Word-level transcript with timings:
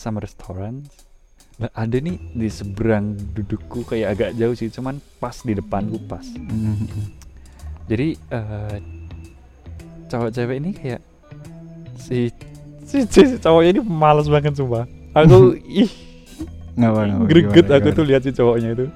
sama 0.00 0.24
restoran 0.24 0.80
Lah, 1.60 1.68
ada 1.76 2.00
nih 2.00 2.16
di 2.32 2.48
seberang 2.48 3.20
dudukku 3.36 3.84
kayak 3.84 4.16
agak 4.16 4.30
jauh 4.32 4.56
sih 4.56 4.72
cuman 4.72 4.96
pas 5.20 5.36
di 5.44 5.52
depanku 5.52 6.00
pas. 6.08 6.24
Mhm. 6.24 6.88
jadi 7.84 8.16
eh 8.32 8.76
cowok 10.08 10.30
cewek 10.32 10.56
ini 10.56 10.70
kayak 10.72 11.00
si 12.00 12.32
si, 12.88 13.04
si 13.04 13.36
cowoknya 13.36 13.76
ini 13.76 13.80
males 13.84 14.24
banget 14.32 14.56
sumpah. 14.56 14.88
Aku 15.12 15.52
ih. 15.84 15.92
Ngapa, 16.80 17.00
ngapa, 17.04 17.24
greget 17.28 17.66
gimana, 17.68 17.76
aku 17.76 17.88
gimana? 17.92 17.98
tuh 18.00 18.04
lihat 18.08 18.22
si 18.24 18.30
cowoknya 18.32 18.68
itu. 18.72 18.86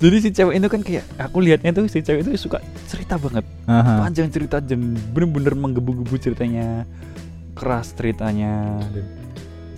Jadi 0.00 0.16
si 0.22 0.28
cewek 0.30 0.54
itu 0.62 0.68
kan 0.70 0.80
kayak 0.86 1.04
aku 1.18 1.38
lihatnya 1.42 1.70
tuh 1.74 1.84
si 1.90 2.00
cewek 2.00 2.22
itu 2.22 2.30
suka 2.38 2.62
cerita 2.86 3.18
banget. 3.18 3.42
Aha. 3.66 4.06
panjang 4.06 4.30
cerita 4.30 4.62
dan 4.62 4.94
bener-bener 5.10 5.58
menggebu-gebu 5.58 6.14
ceritanya. 6.22 6.86
Keras 7.58 7.92
ceritanya 7.92 8.78
dan 8.94 9.04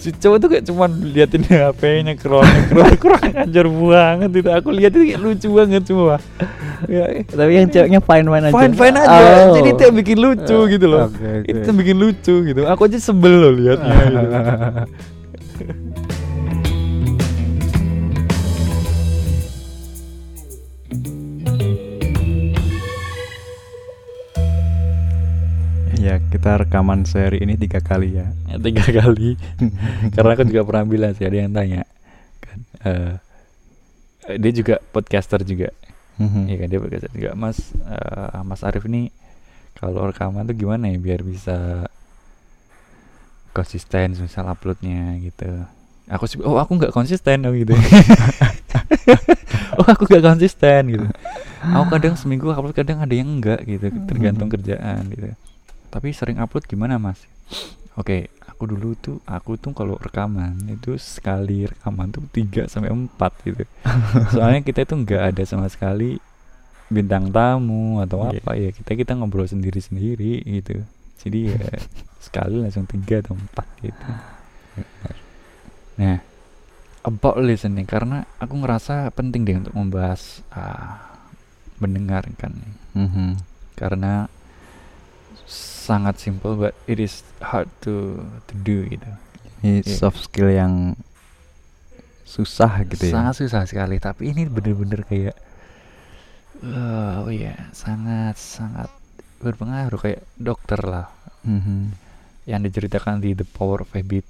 si 0.02 0.10
cowok 0.10 0.36
tuh 0.36 0.48
kayak 0.50 0.64
cuman 0.66 0.90
liatin 1.06 1.42
HP-nya 1.44 2.12
scroll 2.14 2.42
scroll 2.42 2.90
kurang 2.98 3.22
ajar 3.22 3.66
banget 3.70 4.30
itu 4.34 4.50
aku 4.50 4.68
lihat 4.70 4.90
itu 4.90 5.04
kayak 5.06 5.20
lucu 5.20 5.48
banget 5.48 5.82
semua 5.84 6.18
ya 6.86 7.22
Tapi 7.22 7.50
yang 7.54 7.68
ceweknya 7.68 8.00
fine 8.00 8.26
fine 8.26 8.44
aja. 8.44 8.52
fine 8.52 8.74
fine 8.74 8.96
aja 8.98 9.20
Oh. 9.22 9.54
jadi 9.54 9.68
itu 9.70 9.82
yang 9.84 9.96
bikin 9.96 10.18
lucu 10.18 10.58
gitu 10.68 10.86
loh 10.86 11.06
Oke, 11.06 11.22
oke. 11.22 11.46
itu 11.46 11.62
yang 11.62 11.78
bikin 11.78 11.96
lucu 11.96 12.34
gitu 12.42 12.60
aku 12.64 12.80
aja 12.84 12.98
sebel 12.98 13.34
loh 13.38 13.52
liatnya 13.54 13.94
gitu. 14.02 14.26
Ya 26.02 26.18
kita 26.18 26.58
rekaman 26.58 27.06
seri 27.06 27.38
ini 27.46 27.54
tiga 27.54 27.78
kali 27.78 28.18
ya. 28.18 28.26
Ya, 28.50 28.58
tiga 28.58 28.82
kali. 28.82 29.38
Karena 30.18 30.34
aku 30.34 30.42
juga 30.50 30.66
pernah 30.66 30.82
bilang 30.82 31.14
sih 31.14 31.22
ada 31.22 31.38
yang 31.38 31.54
tanya 31.54 31.86
kan 32.42 32.58
eh, 32.82 33.12
eh, 34.26 34.36
dia 34.42 34.50
juga 34.50 34.74
podcaster 34.90 35.46
juga. 35.46 35.70
Mhm. 36.18 36.50
Iya 36.50 36.56
kan 36.58 36.66
dia 36.74 36.80
podcaster 36.82 37.10
juga. 37.14 37.30
Mas 37.38 37.70
eh, 37.86 38.42
Mas 38.42 38.66
Arif 38.66 38.82
ini 38.90 39.14
kalau 39.78 40.10
rekaman 40.10 40.42
tuh 40.50 40.58
gimana 40.58 40.90
ya 40.90 40.98
biar 40.98 41.22
bisa 41.22 41.86
konsisten 43.54 44.18
misal 44.18 44.50
uploadnya 44.50 45.22
gitu. 45.22 45.46
Aku 46.10 46.26
sih 46.26 46.42
oh 46.42 46.58
aku 46.58 46.82
nggak 46.82 46.90
konsisten 46.90 47.46
oh 47.46 47.54
gitu. 47.54 47.78
Oh 49.72 49.88
aku 49.88 50.04
nggak 50.04 50.20
konsisten 50.20 50.82
gitu. 50.92 51.06
Aku 51.64 51.88
kadang 51.88 52.12
seminggu 52.12 52.52
upload 52.52 52.76
kadang 52.76 53.00
ada 53.00 53.14
yang 53.16 53.40
enggak 53.40 53.64
gitu 53.64 53.88
tergantung 54.04 54.52
kerjaan 54.52 55.08
gitu 55.08 55.32
tapi 55.92 56.10
sering 56.10 56.40
upload 56.40 56.64
gimana 56.64 56.96
mas? 56.96 57.20
Oke 57.94 58.32
aku 58.42 58.64
dulu 58.64 58.96
tuh 58.96 59.20
aku 59.22 59.54
tuh 59.54 59.70
kalau 59.70 59.94
rekaman 59.96 60.56
itu 60.66 60.96
sekali 60.96 61.66
rekaman 61.66 62.08
tuh 62.08 62.24
3 62.26 62.64
sampai 62.64 62.88
4 62.88 63.12
gitu. 63.44 63.64
Soalnya 64.32 64.62
kita 64.62 64.82
itu 64.82 64.94
nggak 64.96 65.22
ada 65.30 65.42
sama 65.44 65.68
sekali 65.68 66.16
bintang 66.88 67.28
tamu 67.28 68.00
atau 68.00 68.24
Iya. 68.26 68.38
apa 68.38 68.52
ya. 68.54 68.70
Kita 68.70 68.94
kita 68.94 69.12
ngobrol 69.12 69.44
sendiri 69.44 69.76
sendiri 69.78 70.40
gitu. 70.42 70.80
Jadi 71.20 71.52
ya 71.52 71.60
sekali 72.24 72.56
langsung 72.56 72.86
tiga 72.86 73.20
atau 73.20 73.34
empat 73.34 73.66
gitu. 73.80 74.08
Nah 75.98 76.18
about 77.02 77.36
listening 77.36 77.84
karena 77.84 78.24
aku 78.38 78.54
ngerasa 78.56 79.10
penting 79.10 79.42
deh 79.42 79.58
untuk 79.58 79.74
membahas 79.74 80.40
ah, 80.48 81.18
mendengarkan 81.76 82.62
Mhm. 82.94 83.42
karena 83.74 84.30
sangat 85.44 86.16
simple 86.16 86.54
but 86.54 86.74
it 86.84 86.96
is 86.96 87.20
hard 87.40 87.66
to 87.78 88.18
to 88.46 88.54
do 88.56 88.86
gitu 88.86 89.08
Ini 89.62 89.80
Iya. 89.80 89.94
soft 89.94 90.18
skill 90.22 90.48
yang 90.48 90.98
susah 92.24 92.82
gitu 92.84 93.06
ya. 93.06 93.12
sangat 93.12 93.34
susah 93.38 93.62
sekali 93.62 93.96
tapi 93.96 94.30
ini 94.30 94.46
bener-bener 94.46 95.04
kayak 95.04 95.36
eh, 96.58 97.14
oh 97.18 97.28
ya 97.28 97.52
sangat 97.70 98.34
sangat 98.34 98.88
berpengaruh 99.38 99.98
kayak 99.98 100.22
dokter 100.34 100.80
lah 100.80 101.06
Mhm. 101.42 101.92
yang 102.44 102.60
diceritakan 102.60 103.18
di 103.18 103.34
The 103.34 103.44
Power 103.44 103.82
of 103.82 103.92
Habit 103.92 104.26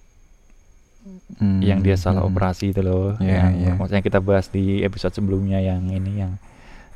Hmm, 1.35 1.59
yang 1.59 1.83
dia 1.83 1.99
salah 1.99 2.23
mhm. 2.23 2.31
operasi 2.31 2.71
itu 2.71 2.79
loh 2.79 3.19
Iya, 3.19 3.27
yang 3.43 3.51
iya. 3.57 3.73
maksudnya 3.75 4.01
kita 4.01 4.21
bahas 4.21 4.47
di 4.47 4.81
episode 4.81 5.11
sebelumnya 5.13 5.59
yang 5.59 5.83
ini 5.85 6.13
yang 6.17 6.39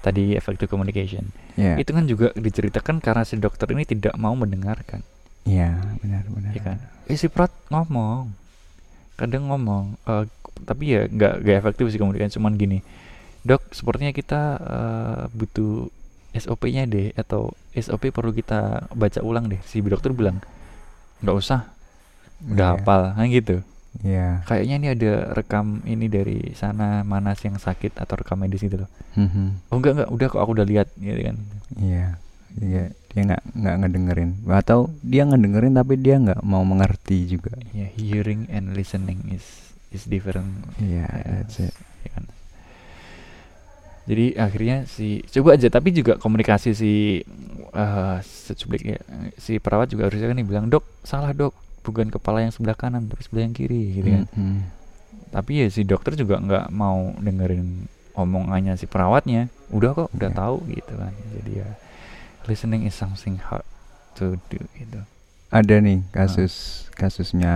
tadi 0.06 0.38
effective 0.38 0.70
communication. 0.70 1.26
Iya. 1.58 1.82
itu 1.82 1.90
kan 1.90 2.06
juga 2.06 2.30
diceritakan 2.32 3.02
karena 3.02 3.26
si 3.26 3.34
dokter 3.36 3.66
ini 3.74 3.82
tidak 3.82 4.14
mau 4.14 4.32
mendengarkan. 4.32 5.02
Iya, 5.42 5.74
benar 5.98 6.22
benar. 6.30 6.52
ya 6.54 6.62
kan? 6.62 6.78
Eh 7.06 7.18
si 7.18 7.26
Prat 7.26 7.50
ngomong. 7.68 8.30
Kadang 9.18 9.50
ngomong 9.50 9.98
eh, 10.06 10.24
tapi 10.62 10.94
ya 10.94 11.06
nggak 11.06 11.42
nggak 11.42 11.56
efektif 11.58 11.90
sih 11.90 11.98
komunikasi. 11.98 12.38
Cuman 12.38 12.54
gini 12.54 12.80
dok 13.42 13.62
sepertinya 13.70 14.10
kita 14.10 14.40
eh, 14.58 15.22
butuh 15.34 15.90
SOP-nya 16.32 16.84
deh 16.84 17.10
atau 17.14 17.50
SOP 17.72 18.12
perlu 18.12 18.30
kita 18.30 18.86
baca 18.92 19.20
ulang 19.22 19.48
deh. 19.48 19.58
Si 19.64 19.80
dokter 19.80 20.12
bilang 20.12 20.38
nggak 21.20 21.34
usah. 21.34 21.66
Udah 22.44 22.76
Iya. 22.76 22.84
hafal 22.84 23.02
kan 23.16 23.26
gitu 23.32 23.56
Iya. 23.98 24.44
kayaknya 24.44 24.74
ini 24.76 24.88
ada 24.90 25.12
rekam 25.32 25.80
ini 25.82 26.06
dari 26.06 26.52
sana 26.52 27.00
mana 27.00 27.32
sih 27.32 27.48
yang 27.48 27.56
sakit 27.56 27.96
atau 27.96 28.16
rekam 28.16 28.36
medis 28.36 28.60
gitu 28.60 28.76
loh 28.78 28.90
Mhm. 29.14 29.68
oh 29.68 29.76
enggak 29.76 29.92
enggak 29.94 30.10
udah 30.10 30.26
kok 30.28 30.40
aku 30.40 30.50
udah 30.52 30.66
lihat 30.66 30.88
gitu 30.94 31.20
kan 31.22 31.36
Iya. 31.76 32.06
Iya, 32.56 32.88
dia 33.10 33.20
nggak 33.22 33.42
nggak 33.52 33.76
ngedengerin. 33.78 34.30
Atau 34.48 34.88
dia 35.00 35.24
ngedengerin 35.24 35.76
tapi 35.76 36.00
dia 36.00 36.16
nggak 36.16 36.40
mau 36.40 36.64
mengerti 36.64 37.28
juga. 37.28 37.52
ya 37.70 37.84
hearing 37.92 38.48
and 38.48 38.72
listening 38.72 39.20
is 39.28 39.44
is 39.92 40.04
different 40.04 40.64
Iya, 40.76 41.04
Ya, 41.04 41.20
that's 41.36 41.60
it. 41.60 41.76
ya 42.00 42.16
kan. 42.16 42.24
Jadi 44.06 44.26
akhirnya 44.36 44.76
si 44.86 45.20
coba 45.28 45.52
aja 45.52 45.68
tapi 45.68 45.90
juga 45.90 46.16
komunikasi 46.16 46.72
si 46.72 47.20
secuplik 48.22 48.86
ya 48.86 49.00
si 49.36 49.58
perawat 49.58 49.90
juga 49.90 50.06
harusnya 50.06 50.30
kan 50.30 50.36
nih 50.36 50.46
bilang 50.46 50.66
dok 50.66 50.86
salah 51.02 51.34
dok 51.34 51.52
bukan 51.86 52.10
kepala 52.10 52.42
yang 52.42 52.50
sebelah 52.50 52.74
kanan 52.74 53.06
tapi 53.06 53.22
sebelah 53.22 53.46
yang 53.46 53.54
kiri 53.54 53.82
gitu 53.94 54.08
kan. 54.10 54.24
Mhm. 54.34 54.58
Tapi 55.30 55.52
ya 55.62 55.66
si 55.68 55.82
dokter 55.82 56.14
juga 56.14 56.36
nggak 56.36 56.66
mau 56.70 57.14
dengerin 57.16 57.86
omongannya 58.12 58.74
si 58.74 58.84
perawatnya. 58.84 59.46
Udah 59.70 59.94
kok 59.94 60.08
udah 60.10 60.30
Ya. 60.30 60.36
tahu 60.36 60.56
gitu 60.66 60.92
kan. 60.92 61.12
Jadi 61.32 61.62
ya 61.62 61.68
listening 62.44 62.82
is 62.82 62.94
something 62.94 63.38
hard 63.38 63.66
to 64.14 64.34
do 64.48 64.58
gitu. 64.74 65.00
Ada 65.48 65.78
nih 65.78 66.02
kasus 66.10 66.86
kasusnya 66.92 67.54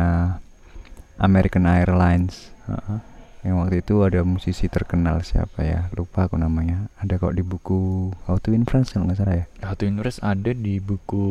American 1.19 1.67
Airlines. 1.67 2.55
Heeh. 2.65 3.01
Yang 3.41 3.57
waktu 3.57 3.77
itu 3.81 3.95
ada 4.05 4.21
musisi 4.21 4.69
terkenal 4.69 5.25
siapa 5.25 5.65
ya? 5.65 5.89
Lupa 5.97 6.29
aku 6.29 6.37
namanya. 6.37 6.93
Ada 7.01 7.17
kok 7.17 7.33
di 7.33 7.41
buku 7.41 8.13
How 8.29 8.37
to 8.37 8.53
Win 8.53 8.69
Friends 8.69 8.93
kalau 8.93 9.09
nggak 9.09 9.17
salah 9.17 9.37
ya. 9.41 9.45
How 9.65 9.73
to 9.73 9.89
Invest 9.89 10.21
ada 10.21 10.53
di 10.53 10.77
buku 10.77 11.25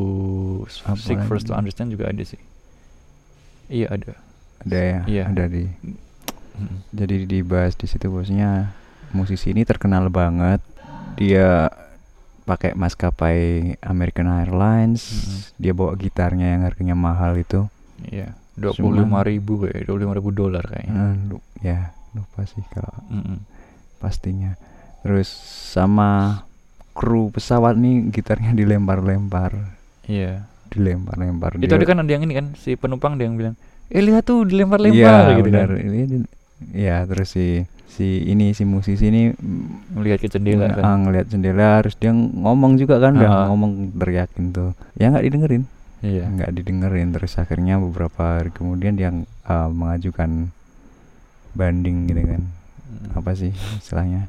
Seek 0.97 1.21
First 1.29 1.47
to? 1.47 1.53
Understand 1.53 1.93
juga 1.93 2.09
ada 2.09 2.23
sih. 2.25 2.41
Iya 3.69 3.87
ada. 3.89 4.13
Ada 4.59 4.77
ya, 4.77 4.99
Iya. 5.07 5.23
ada 5.29 5.45
di. 5.45 5.63
Mm. 6.59 6.77
Jadi 6.91 7.15
dibahas 7.23 7.73
di 7.73 7.87
situ 7.87 8.11
bosnya 8.11 8.73
musisi 9.15 9.53
ini 9.53 9.63
terkenal 9.63 10.11
banget. 10.11 10.59
Dia 11.15 11.71
pakai 12.43 12.73
maskapai 12.73 13.39
American 13.79 14.27
Airlines. 14.27 15.03
Mm-mm. 15.05 15.39
Dia 15.55 15.71
bawa 15.71 15.93
gitarnya 15.95 16.57
yang 16.57 16.65
harganya 16.65 16.97
mahal 16.97 17.37
itu. 17.37 17.69
Iya, 18.03 18.33
dua 18.57 18.73
puluh 18.73 19.03
lima 19.03 19.21
ribu 19.21 19.63
kayak, 19.63 19.85
dua 19.85 19.95
puluh 19.95 20.03
lima 20.03 20.15
ribu 20.17 20.29
dolar 20.33 20.63
kayaknya. 20.65 21.15
Lu- 21.29 21.45
ya 21.61 21.93
lupa 22.11 22.43
sih 22.43 22.65
kalau 22.73 22.91
Mm-mm. 23.07 23.37
pastinya. 23.97 24.57
Terus 24.99 25.29
sama 25.71 26.41
kru 26.91 27.31
pesawat 27.31 27.79
nih 27.79 28.11
gitarnya 28.11 28.51
dilempar-lempar, 28.51 29.55
Iya. 30.03 30.43
Dilempar-lempar. 30.69 31.55
Itu 31.55 31.65
Dia- 31.65 31.75
ada 31.75 31.85
kan 31.85 31.97
ada 31.99 32.09
yang 32.09 32.23
ini 32.23 32.33
kan 32.33 32.45
si 32.55 32.73
penumpang 32.73 33.13
ada 33.13 33.23
yang 33.23 33.35
bilang, 33.35 33.55
eh 33.87 33.99
lihat 33.99 34.23
tuh 34.23 34.41
Iya, 34.41 34.47
dilempar-lempar 34.47 35.23
gitu 35.35 35.43
benar. 35.45 35.67
kan. 35.67 35.81
Ini 35.81 36.01
Iya, 36.71 36.95
terus 37.05 37.29
si 37.29 37.63
si 37.89 38.07
ini 38.25 38.51
si 38.51 38.63
musisi 38.63 39.05
ini 39.05 39.31
Melihat 39.89 40.19
ke 40.19 40.29
jendela 40.29 40.67
ng- 40.67 40.73
kan. 40.73 40.83
ah, 40.85 40.95
ngeliat 40.97 41.25
jendela 41.25 41.79
terus 41.79 41.95
dia 41.95 42.11
ngomong 42.11 42.75
juga 42.75 42.95
kan 42.97 43.11
udah 43.13 43.27
Ah. 43.27 43.45
ngomong 43.47 43.91
teriakin 43.93 44.45
tuh 44.49 44.71
ya 44.93 45.09
nggak 45.09 45.25
didengerin 45.25 45.63
Iya. 45.99 46.23
nggak 46.27 46.51
didengerin 46.53 47.09
terus 47.09 47.35
akhirnya 47.35 47.75
beberapa 47.77 48.39
hari 48.39 48.51
kemudian 48.51 48.93
dia 48.93 49.11
ah, 49.43 49.67
mengajukan 49.67 50.47
banding 51.51 52.07
gitu 52.07 52.23
kan 52.25 52.41
Mm. 52.41 53.15
apa 53.15 53.31
sih 53.33 53.51
istilahnya 53.77 54.27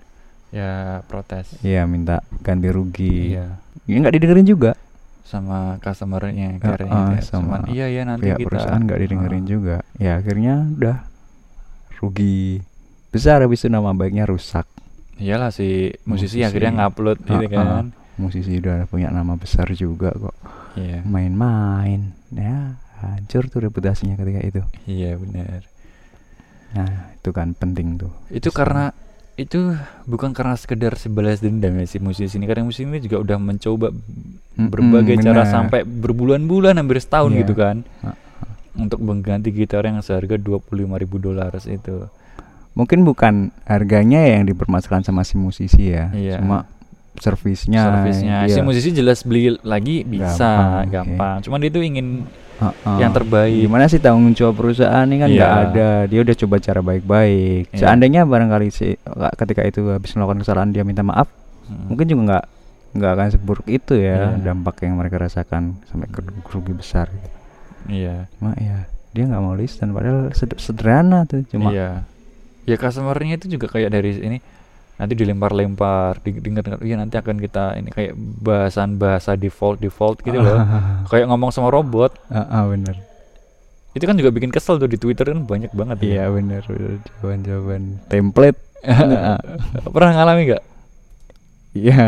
Ya 0.51 0.99
protes. 1.07 1.47
Iya 1.61 1.87
minta 1.87 2.21
ganti 2.41 2.67
rugi 2.69 3.33
Iya. 3.33 3.55
ya 3.87 3.97
nggak 3.97 4.15
didengerin 4.15 4.49
juga 4.49 4.75
Sama 5.31 5.59
customernya 5.79 6.59
carrier 6.59 6.91
ah, 6.91 7.15
gitu 7.15 7.15
ya. 7.15 7.23
sama 7.23 7.47
Cuman, 7.57 7.71
iya 7.71 7.87
ya 7.87 8.03
nanti 8.03 8.27
pihak 8.27 8.37
kita 8.37 8.47
perusahaan 8.51 8.83
nggak 8.83 8.99
didengerin 9.01 9.41
Ah. 9.41 9.49
juga 9.49 9.77
ya 9.97 10.13
akhirnya 10.17 10.55
udah 10.73 10.97
rugi 11.97 12.59
besar 13.09 13.39
habis 13.41 13.61
itu 13.61 13.69
nama 13.69 13.91
baiknya 13.93 14.25
rusak 14.25 14.67
Iyalah 15.17 15.53
si 15.53 15.93
musisi, 16.03 16.41
Musisi. 16.41 16.43
akhirnya 16.43 16.73
ngupload 16.81 17.19
gitu 17.21 17.45
Ah, 17.47 17.55
ah. 17.55 17.67
kan. 17.77 17.87
musisi 18.17 18.57
udah 18.57 18.85
punya 18.85 19.09
nama 19.09 19.37
besar 19.37 19.71
juga 19.71 20.11
kok 20.11 20.35
Iya. 20.75 21.05
main-main 21.05 22.11
ya 22.31 22.75
hancur 22.99 23.47
tuh 23.47 23.63
reputasinya 23.63 24.15
ketika 24.15 24.41
itu 24.41 24.63
Iya 24.85 25.15
benar. 25.15 25.61
Nah, 26.71 26.91
itu 27.13 27.31
kan 27.31 27.53
penting 27.53 27.97
tuh. 27.97 28.13
itu 28.29 28.49
karena 28.49 28.91
itu 29.41 29.73
bukan 30.05 30.31
karena 30.31 30.53
sekedar 30.53 30.93
sebalas 30.95 31.41
dendam 31.41 31.73
ya 31.75 31.87
si 31.87 31.97
musisi 31.97 32.37
ini 32.37 32.45
karena 32.45 32.63
musisi 32.63 32.85
ini 32.85 33.01
juga 33.01 33.17
udah 33.19 33.39
mencoba 33.39 33.89
berbagai 34.53 35.17
cara 35.19 35.43
benar. 35.43 35.49
sampai 35.49 35.81
berbulan-bulan 35.83 36.77
hampir 36.77 37.01
setahun 37.01 37.33
Iya. 37.33 37.41
gitu 37.41 37.55
kan 37.55 37.77
untuk 38.73 39.01
mengganti 39.01 39.49
gitar 39.49 39.83
yang 39.83 39.99
seharga 39.99 40.37
25.000 40.37 40.61
ribu 40.97 41.17
dolar 41.17 41.51
itu 41.59 42.07
Mungkin 42.71 43.03
bukan 43.03 43.51
harganya 43.67 44.23
yang 44.23 44.47
dipermasalahkan 44.47 45.03
sama 45.03 45.27
si 45.27 45.35
musisi 45.35 45.91
ya, 45.91 46.07
Iya. 46.13 46.39
cuma 46.39 46.71
servisnya. 47.19 47.83
servisnya 47.83 48.37
iya. 48.47 48.55
si 48.55 48.61
musisi 48.63 48.95
jelas 48.95 49.27
beli 49.27 49.59
lagi 49.61 50.07
bisa 50.07 50.31
Gampang, 50.31 50.87
gampang, 50.89 51.35
oke. 51.37 51.45
cuman 51.45 51.59
dia 51.59 51.71
tuh 51.71 51.83
ingin 51.83 52.07
Heeh. 52.61 52.97
yang 52.99 53.11
terbaik 53.11 53.57
Gimana 53.59 53.85
sih 53.87 53.97
tanggung 53.97 54.31
jawab 54.31 54.55
perusahaan 54.55 55.03
ini 55.03 55.17
kan 55.17 55.29
nggak 55.29 55.41
Iya. 55.51 55.65
ada. 55.67 55.91
Dia 56.05 56.21
udah 56.21 56.37
coba 56.37 56.57
cara 56.59 56.81
baik-baik. 56.81 57.65
Iya. 57.71 57.79
Seandainya 57.79 58.23
barangkali 58.23 58.69
si 58.69 58.95
ketika 59.35 59.63
itu 59.63 59.89
habis 59.89 60.13
melakukan 60.13 60.41
kesalahan 60.41 60.71
dia 60.71 60.83
minta 60.83 61.01
maaf, 61.01 61.33
Hmm. 61.65 61.89
mungkin 61.89 62.05
juga 62.05 62.23
nggak 62.23 62.45
nggak 62.93 63.11
akan 63.13 63.27
seburuk 63.31 63.67
itu 63.67 63.95
ya 63.95 64.35
Iya. 64.35 64.45
dampak 64.45 64.83
yang 64.83 64.95
mereka 64.95 65.17
rasakan 65.17 65.79
sampai 65.85 66.07
ke 66.07 66.21
rugi 66.47 66.73
besar. 66.73 67.09
gitu. 67.09 67.29
iya 67.89 68.29
Cuma 68.35 68.53
ya 68.55 68.85
dia 69.11 69.25
nggak 69.25 69.41
mau 69.41 69.55
listen 69.55 69.91
padahal 69.91 70.31
sed- 70.31 70.59
sederhana 70.59 71.25
tuh 71.25 71.43
cuma 71.45 71.71
iya 71.71 72.05
ya 72.63 72.77
customernya 72.77 73.35
itu 73.37 73.47
juga 73.49 73.67
kayak 73.67 73.89
dari 73.91 74.21
ini 74.21 74.39
nanti 75.01 75.17
dilempar-lempar 75.17 76.21
di- 76.21 76.37
dengar 76.37 76.77
iya 76.79 76.95
nanti 76.95 77.17
akan 77.17 77.37
kita 77.37 77.73
ini 77.75 77.89
kayak 77.89 78.13
bahasan 78.39 78.95
bahasa 78.95 79.33
default 79.33 79.81
default 79.81 80.21
gitu 80.21 80.37
loh 80.37 80.61
kayak 81.11 81.25
ngomong 81.25 81.49
sama 81.49 81.69
robot 81.69 82.13
Ah, 82.29 82.45
ah, 82.45 82.65
bener. 82.67 83.01
itu 83.91 84.05
kan 84.05 84.15
juga 84.15 84.29
bikin 84.29 84.49
kesel 84.49 84.77
tuh 84.77 84.87
di 84.87 84.95
Twitter 84.95 85.27
kan 85.27 85.43
banyak 85.43 85.73
banget 85.73 85.97
ya. 85.99 86.07
Iya 86.07 86.25
bener. 86.31 86.63
jawaban-jawaban 87.19 87.83
template. 88.07 88.61
Nah, 88.81 89.41
pernah 89.95 90.13
ngalami 90.15 90.43
nggak 90.47 90.65
Iya, 91.71 92.03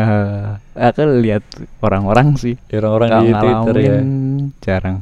aku 0.73 1.01
lihat 1.17 1.43
orang-orang 1.79 2.35
sih. 2.35 2.59
Ya, 2.67 2.79
orang-orang 2.79 3.09
di 3.17 3.31
Twitter 3.33 3.75
ya 3.79 3.97
jarang, 4.61 4.97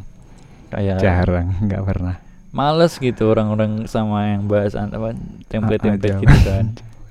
kayak 0.69 0.97
jarang, 0.97 1.47
nggak 1.59 1.81
pernah. 1.81 2.15
males 2.51 2.93
gitu 2.95 3.25
orang-orang 3.27 3.85
sama 3.85 4.27
yang 4.29 4.43
bahas 4.45 4.75
an- 4.75 4.91
apa 4.91 5.15
template-template 5.47 6.03
Ah, 6.03 6.17
ah, 6.17 6.21
gitu 6.21 6.37
kan 6.43 6.65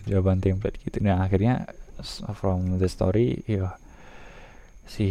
jawaban 0.04 0.38
template 0.38 0.78
gitu 0.80 1.00
nah 1.00 1.20
akhirnya 1.20 1.66
from 2.32 2.76
the 2.76 2.88
story 2.88 3.44
ya 3.44 3.76
si 4.86 5.06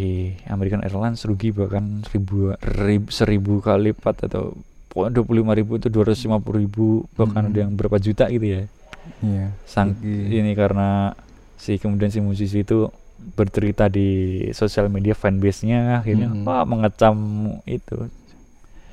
American 0.45 0.83
Airlines 0.83 1.24
rugi 1.24 1.56
bahkan 1.56 2.03
seribu, 2.03 2.51
rib- 2.59 3.09
seribu 3.09 3.59
kali 3.59 3.91
lipat 3.91 4.27
atau 4.27 4.57
pokoknya 4.89 5.12
dua 5.13 5.24
puluh 5.24 5.39
lima 5.39 5.53
ribu 5.53 5.77
itu 5.77 5.88
dua 5.88 6.03
ratus 6.03 6.25
lima 6.25 6.38
puluh 6.38 6.59
ribu 6.59 6.88
bahkan 7.13 7.45
Mm. 7.45 7.50
ada 7.50 7.59
yang 7.62 7.71
berapa 7.74 7.97
juta 7.97 8.27
gitu 8.27 8.44
ya 8.44 8.63
Iya. 9.21 9.56
sang 9.63 9.95
Rugi. 9.95 10.36
ini 10.36 10.51
karena 10.53 11.15
si 11.56 11.77
kemudian 11.77 12.12
si 12.12 12.19
musisi 12.19 12.62
itu 12.62 12.92
bercerita 13.35 13.88
di 13.88 14.07
sosial 14.51 14.88
media 14.88 15.13
fanbase-nya 15.13 16.00
akhirnya 16.00 16.27
Mm. 16.27 16.44
wah 16.44 16.63
mengecam 16.63 17.15
itu 17.63 18.12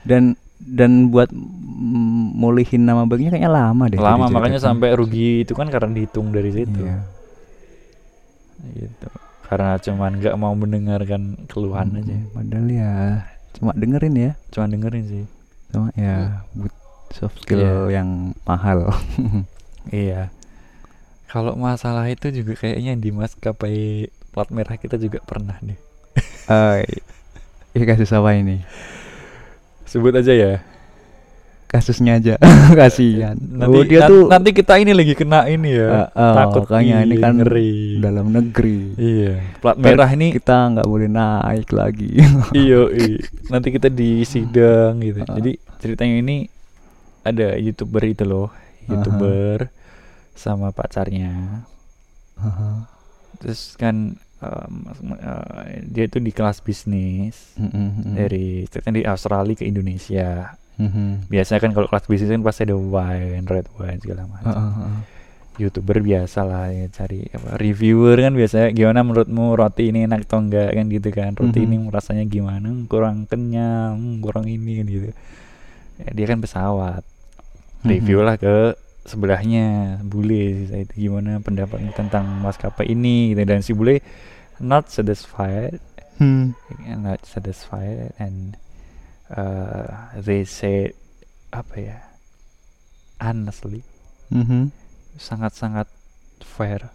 Dan 0.03 0.39
dan 0.59 1.13
buat 1.13 1.29
mulihin 2.33 2.85
nama 2.85 3.05
baiknya 3.05 3.31
kayaknya 3.31 3.53
lama 3.53 3.85
deh. 3.87 3.99
lama 3.99 4.27
makanya 4.27 4.57
sampai 4.59 4.93
rugi 4.93 5.45
itu 5.45 5.53
kan 5.53 5.69
karena 5.69 5.93
dihitung 5.93 6.31
dari 6.31 6.51
situ 6.51 6.81
Iya. 6.81 6.99
gitu 8.75 9.09
karena 9.47 9.79
cuman 9.79 10.19
nggak 10.19 10.35
mau 10.35 10.53
mendengarkan 10.53 11.23
keluhan 11.47 11.93
Mm, 11.93 11.99
aja 12.03 12.17
Padahal 12.33 12.67
ya 12.67 12.93
cuma 13.53 13.73
dengerin 13.73 14.15
ya, 14.15 14.31
cuman 14.51 14.69
dengerin 14.69 15.05
sih 15.07 15.25
cuma 15.71 15.89
ya 15.95 16.45
but 16.53 16.73
soft 17.09 17.41
skill 17.41 17.61
Iya. 17.61 18.01
yang 18.01 18.09
mahal. 18.43 18.91
iya 19.93 20.29
kalau 21.27 21.53
masalah 21.55 22.07
itu 22.07 22.33
juga 22.33 22.57
kayaknya 22.57 22.97
di 22.97 23.11
maskapai 23.11 23.77
plat 24.31 24.49
merah 24.51 24.75
kita 24.75 24.97
juga 24.97 25.21
pernah 25.21 25.57
deh 25.61 25.79
Eh, 26.47 26.87
ini 27.75 27.85
kasus 27.85 28.09
apa 28.11 28.33
ini? 28.33 28.63
Sebut 29.87 30.13
aja 30.13 30.33
ya 30.33 30.55
Kasusnya 31.67 32.15
aja, 32.15 32.39
kasihan. 32.79 33.35
nanti 33.35 33.75
oh, 33.75 33.83
dia 33.83 34.07
tuh 34.07 34.31
nanti 34.31 34.55
kita 34.55 34.79
ini 34.79 34.95
lagi 34.95 35.13
kena 35.13 35.51
ini 35.51 35.75
ya 35.75 36.07
Eh, 36.07 36.09
eh, 36.15 36.33
takut 36.33 36.63
makanya 36.63 37.03
ini 37.03 37.15
kan 37.19 37.35
ngeri 37.35 37.99
dalam 37.99 38.31
negeri. 38.31 38.95
iya 38.95 39.43
plat 39.59 39.75
merah 39.75 40.07
ini 40.07 40.31
kita 40.31 40.55
nggak 40.71 40.87
boleh 40.87 41.11
naik 41.11 41.67
lagi. 41.73 42.23
iyo 42.57 42.87
i. 42.89 43.19
nanti 43.53 43.75
kita 43.75 43.91
di 43.91 44.23
sidang 44.23 45.03
gitu 45.03 45.19
Ah. 45.21 45.35
jadi 45.35 45.59
ceritanya 45.77 46.17
ini 46.21 46.37
ada 47.25 47.59
youtuber 47.59 48.03
itu 48.05 48.23
loh 48.23 48.55
youtuber 48.87 49.67
sama 50.33 50.71
pacarnya 50.71 51.67
terus 53.37 53.75
kan 53.75 54.15
em, 54.39 54.75
eh, 55.15 55.81
dia 55.83 56.05
itu 56.05 56.19
di 56.19 56.29
kelas 56.29 56.61
bisnis 56.61 57.57
mm. 57.57 58.13
dari 58.13 58.67
ceritanya 58.67 58.97
di 58.97 59.05
Australia 59.05 59.55
ke 59.55 59.65
Indonesia 59.65 60.53
Mhm. 60.77 61.33
biasanya 61.33 61.61
kan 61.65 61.73
kalau 61.73 61.89
kelas 61.89 62.05
bisnis 62.05 62.29
kan 62.29 62.45
pasti 62.45 62.69
ada 62.69 62.77
wine 62.77 63.49
red 63.49 63.65
wine 63.81 63.97
segala 63.97 64.29
macam 64.29 64.53
ah, 64.53 64.61
ah. 64.61 65.01
youtuber 65.57 66.05
biasa 66.05 66.45
lah 66.45 66.69
ya 66.69 66.85
cari 66.93 67.25
apa 67.33 67.57
reviewer 67.57 68.21
kan 68.21 68.37
biasanya 68.37 68.77
gimana 68.77 69.01
menurutmu 69.01 69.57
roti 69.57 69.89
ini 69.89 70.05
enak 70.05 70.29
atau 70.29 70.45
enggak 70.45 70.77
kan 70.77 70.85
gitu 70.93 71.09
kan 71.11 71.33
roti 71.33 71.65
Mhm. 71.65 71.67
ini 71.67 71.77
rasanya 71.89 72.25
gimana 72.29 72.69
Hmm, 72.69 72.85
kurang 72.93 73.25
kenyang 73.25 73.97
hmm, 73.97 74.17
kurang 74.21 74.45
ini 74.47 74.73
kan 74.77 74.87
gitu 74.87 75.11
Ya, 75.97 76.13
dia 76.13 76.27
kan 76.29 76.45
pesawat 76.45 77.01
review 77.81 78.21
Mhm. 78.21 78.27
lah 78.29 78.37
ke 78.37 78.77
sebelahnya 79.07 79.99
bule 80.03 80.67
saya 80.67 80.83
itu 80.83 81.09
gimana 81.09 81.39
pendapatnya 81.39 81.95
tentang 81.95 82.27
maskapai 82.43 82.91
ini 82.91 83.33
gitu 83.33 83.43
dan 83.47 83.63
si 83.63 83.73
bule 83.73 84.03
not 84.61 84.91
satisfied 84.91 85.79
Hmm. 86.17 86.57
not 86.97 87.29
satisfied 87.29 88.17
and 88.17 88.57
uh, 89.29 90.09
they 90.17 90.49
say 90.49 90.97
apa 91.53 91.77
ya 91.77 91.99
honestly 93.21 93.85
Mhm. 94.33 94.73
sangat-sangat 95.21 95.87
fair 96.41 96.89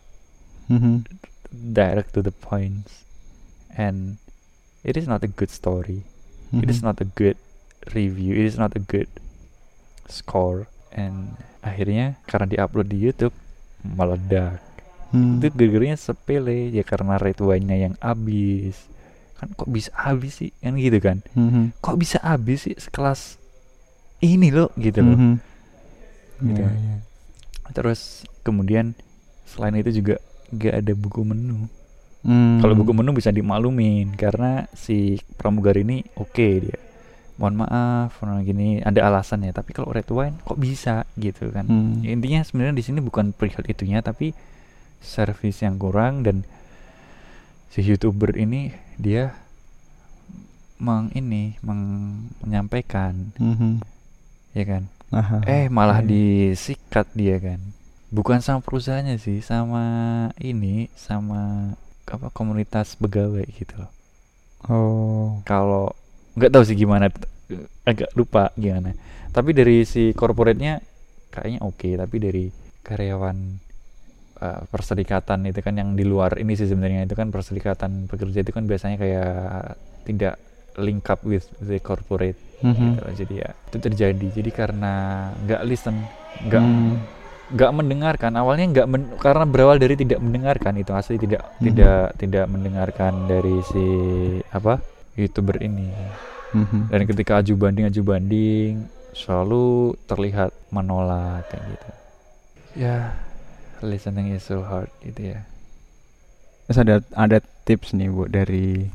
Mhm. 0.67 1.05
direct 1.53 2.17
to 2.17 2.25
the 2.25 2.33
points 2.33 3.05
and 3.71 4.17
it 4.81 4.97
is 4.97 5.05
not 5.05 5.21
a 5.21 5.29
good 5.29 5.53
story 5.53 6.01
it 6.57 6.65
is 6.65 6.81
Mhm. 6.81 6.89
not 6.89 6.97
a 6.97 7.05
good 7.05 7.37
review 7.93 8.33
it 8.33 8.49
is 8.49 8.57
not 8.57 8.73
a 8.73 8.81
good 8.81 9.07
score 10.09 10.65
and 10.91 11.37
akhirnya 11.61 12.17
karena 12.25 12.47
diupload 12.47 12.87
di 12.87 12.97
YouTube 12.99 13.33
meledak 13.81 14.59
Hmm. 15.11 15.44
itu 15.44 15.51
gara-garanya 15.51 15.99
sepele 15.99 16.71
ya 16.71 16.87
karena 16.87 17.19
wine-nya 17.19 17.75
yang 17.75 17.94
habis 17.99 18.87
kan 19.35 19.51
kok 19.51 19.68
bisa 19.68 19.91
habis 19.91 20.39
sih 20.39 20.56
kan 20.57 20.80
gitu 20.80 21.03
kan 21.03 21.19
Mhm. 21.35 21.75
kok 21.77 21.99
bisa 21.99 22.15
habis 22.23 22.63
sih 22.63 22.75
sekelas 22.80 23.35
ini 24.19 24.56
loh 24.56 24.71
gitu 24.75 25.03
loh 25.03 25.19
Mhm. 25.19 25.33
Gitu. 26.41 26.63
Iya, 26.63 26.71
iya. 26.71 26.95
terus 27.71 28.23
kemudian 28.41 28.95
selain 29.44 29.75
itu 29.75 29.91
juga 29.94 30.15
gak 30.49 30.80
ada 30.80 30.94
buku 30.95 31.27
menu 31.27 31.68
Hmm. 32.23 32.63
kalau 32.63 32.77
buku 32.77 32.95
menu 32.95 33.11
bisa 33.11 33.30
dimaklumin 33.30 34.15
karena 34.15 34.63
si 34.71 35.19
pramugari 35.35 35.83
ini 35.83 36.07
oke 36.15 36.47
dia 36.61 36.80
mohon 37.35 37.56
maaf 37.57 38.16
gini 38.42 38.80
ada 38.80 39.04
alasannya 39.04 39.50
tapi 39.50 39.71
kalau 39.71 39.90
red 39.90 40.07
wine 40.07 40.35
kok 40.40 40.56
bisa 40.56 41.04
gitu 41.16 41.50
kan 41.50 41.66
Hmm. 41.66 42.02
intinya 42.02 42.42
sebenarnya 42.42 42.73
di 42.73 42.83
sini 42.83 43.00
bukan 43.00 43.31
perihal 43.31 43.64
itunya 43.64 44.00
tapi 44.00 44.35
servis 45.00 45.59
yang 45.59 45.76
kurang 45.76 46.21
dan 46.21 46.44
si 47.68 47.81
youtuber 47.81 48.33
ini 48.33 48.69
dia 48.95 49.33
meng 50.78 51.14
ini 51.14 51.56
meng- 51.61 52.33
menyampaikan 52.40 53.31
Mhm. 53.38 53.81
ya 54.52 54.64
kan 54.66 54.83
Aha. 55.11 55.38
eh 55.45 55.66
malah 55.68 56.02
Iya. 56.02 56.09
disikat 56.52 57.07
dia 57.14 57.38
kan 57.38 57.61
bukan 58.09 58.40
sama 58.40 58.59
perusahaannya 58.59 59.16
sih 59.18 59.40
sama 59.40 59.83
ini 60.38 60.90
sama 60.94 61.73
apa 62.04 62.28
komunitas 62.30 62.94
pegawai 62.94 63.47
gitu 63.50 63.71
loh 63.78 63.92
Oh. 64.64 65.40
kalau 65.42 65.95
nggak 66.33 66.50
tahu 66.50 66.64
sih 66.64 66.76
gimana 66.76 67.11
agak 67.83 68.11
lupa 68.14 68.52
gimana 68.56 68.95
tapi 69.30 69.52
dari 69.52 69.83
si 69.83 70.11
corporate-nya 70.11 70.80
kayaknya 71.30 71.59
oke 71.61 71.90
tapi 71.97 72.16
dari 72.18 72.44
karyawan 72.81 73.38
uh, 74.38 74.61
perserikatan 74.66 75.45
itu 75.45 75.59
kan 75.59 75.73
yang 75.73 75.94
di 75.94 76.04
luar 76.04 76.35
ini 76.35 76.56
sih 76.56 76.66
sebenarnya 76.66 77.04
itu 77.04 77.14
kan 77.14 77.30
perserikatan 77.30 78.07
pekerja 78.07 78.42
itu 78.42 78.52
kan 78.52 78.64
biasanya 78.64 78.97
kayak 78.97 79.31
tidak 80.04 80.35
link 80.78 81.04
up 81.06 81.19
with 81.21 81.45
the 81.59 81.78
corporate 81.78 82.40
Mhm. 82.61 82.78
gitu 82.78 83.00
loh. 83.02 83.14
jadi 83.18 83.33
ya 83.35 83.50
itu 83.68 83.78
terjadi 83.81 84.28
jadi 84.31 84.52
karena 84.52 84.94
nggak 85.42 85.61
listen 85.66 85.97
nggak 86.42 86.61
Hmm. 86.61 86.94
nggak 87.52 87.71
mendengarkan 87.73 88.31
awalnya 88.38 88.66
nggak 88.69 88.88
men- 88.88 89.11
karena 89.18 89.44
berawal 89.44 89.76
dari 89.76 89.97
tidak 89.97 90.21
mendengarkan 90.21 90.78
itu 90.78 90.94
asli 90.94 91.18
tidak 91.18 91.42
Mhm. 91.57 91.64
tidak 91.66 92.02
tidak 92.16 92.45
mendengarkan 92.45 93.26
dari 93.26 93.59
si 93.66 93.85
apa 94.47 94.78
youtuber 95.15 95.59
ini. 95.59 95.91
Mhm. 96.51 96.91
dan 96.91 97.07
ketika 97.07 97.39
aju 97.39 97.56
banding 97.56 97.87
aju 97.87 98.01
banding 98.03 98.91
selalu 99.15 99.95
terlihat 100.03 100.51
menolak 100.68 101.47
kayak 101.47 101.63
gitu. 101.63 101.89
Ya. 102.75 103.15
Listening 103.80 104.30
is 104.30 104.44
so 104.44 104.61
hard 104.61 104.91
gitu 104.99 105.31
ya. 105.31 105.47
Terus 106.68 106.77
ada 106.77 106.95
ada 107.15 107.39
tips 107.63 107.95
nih 107.95 108.11
bu 108.11 108.27
dari 108.27 108.91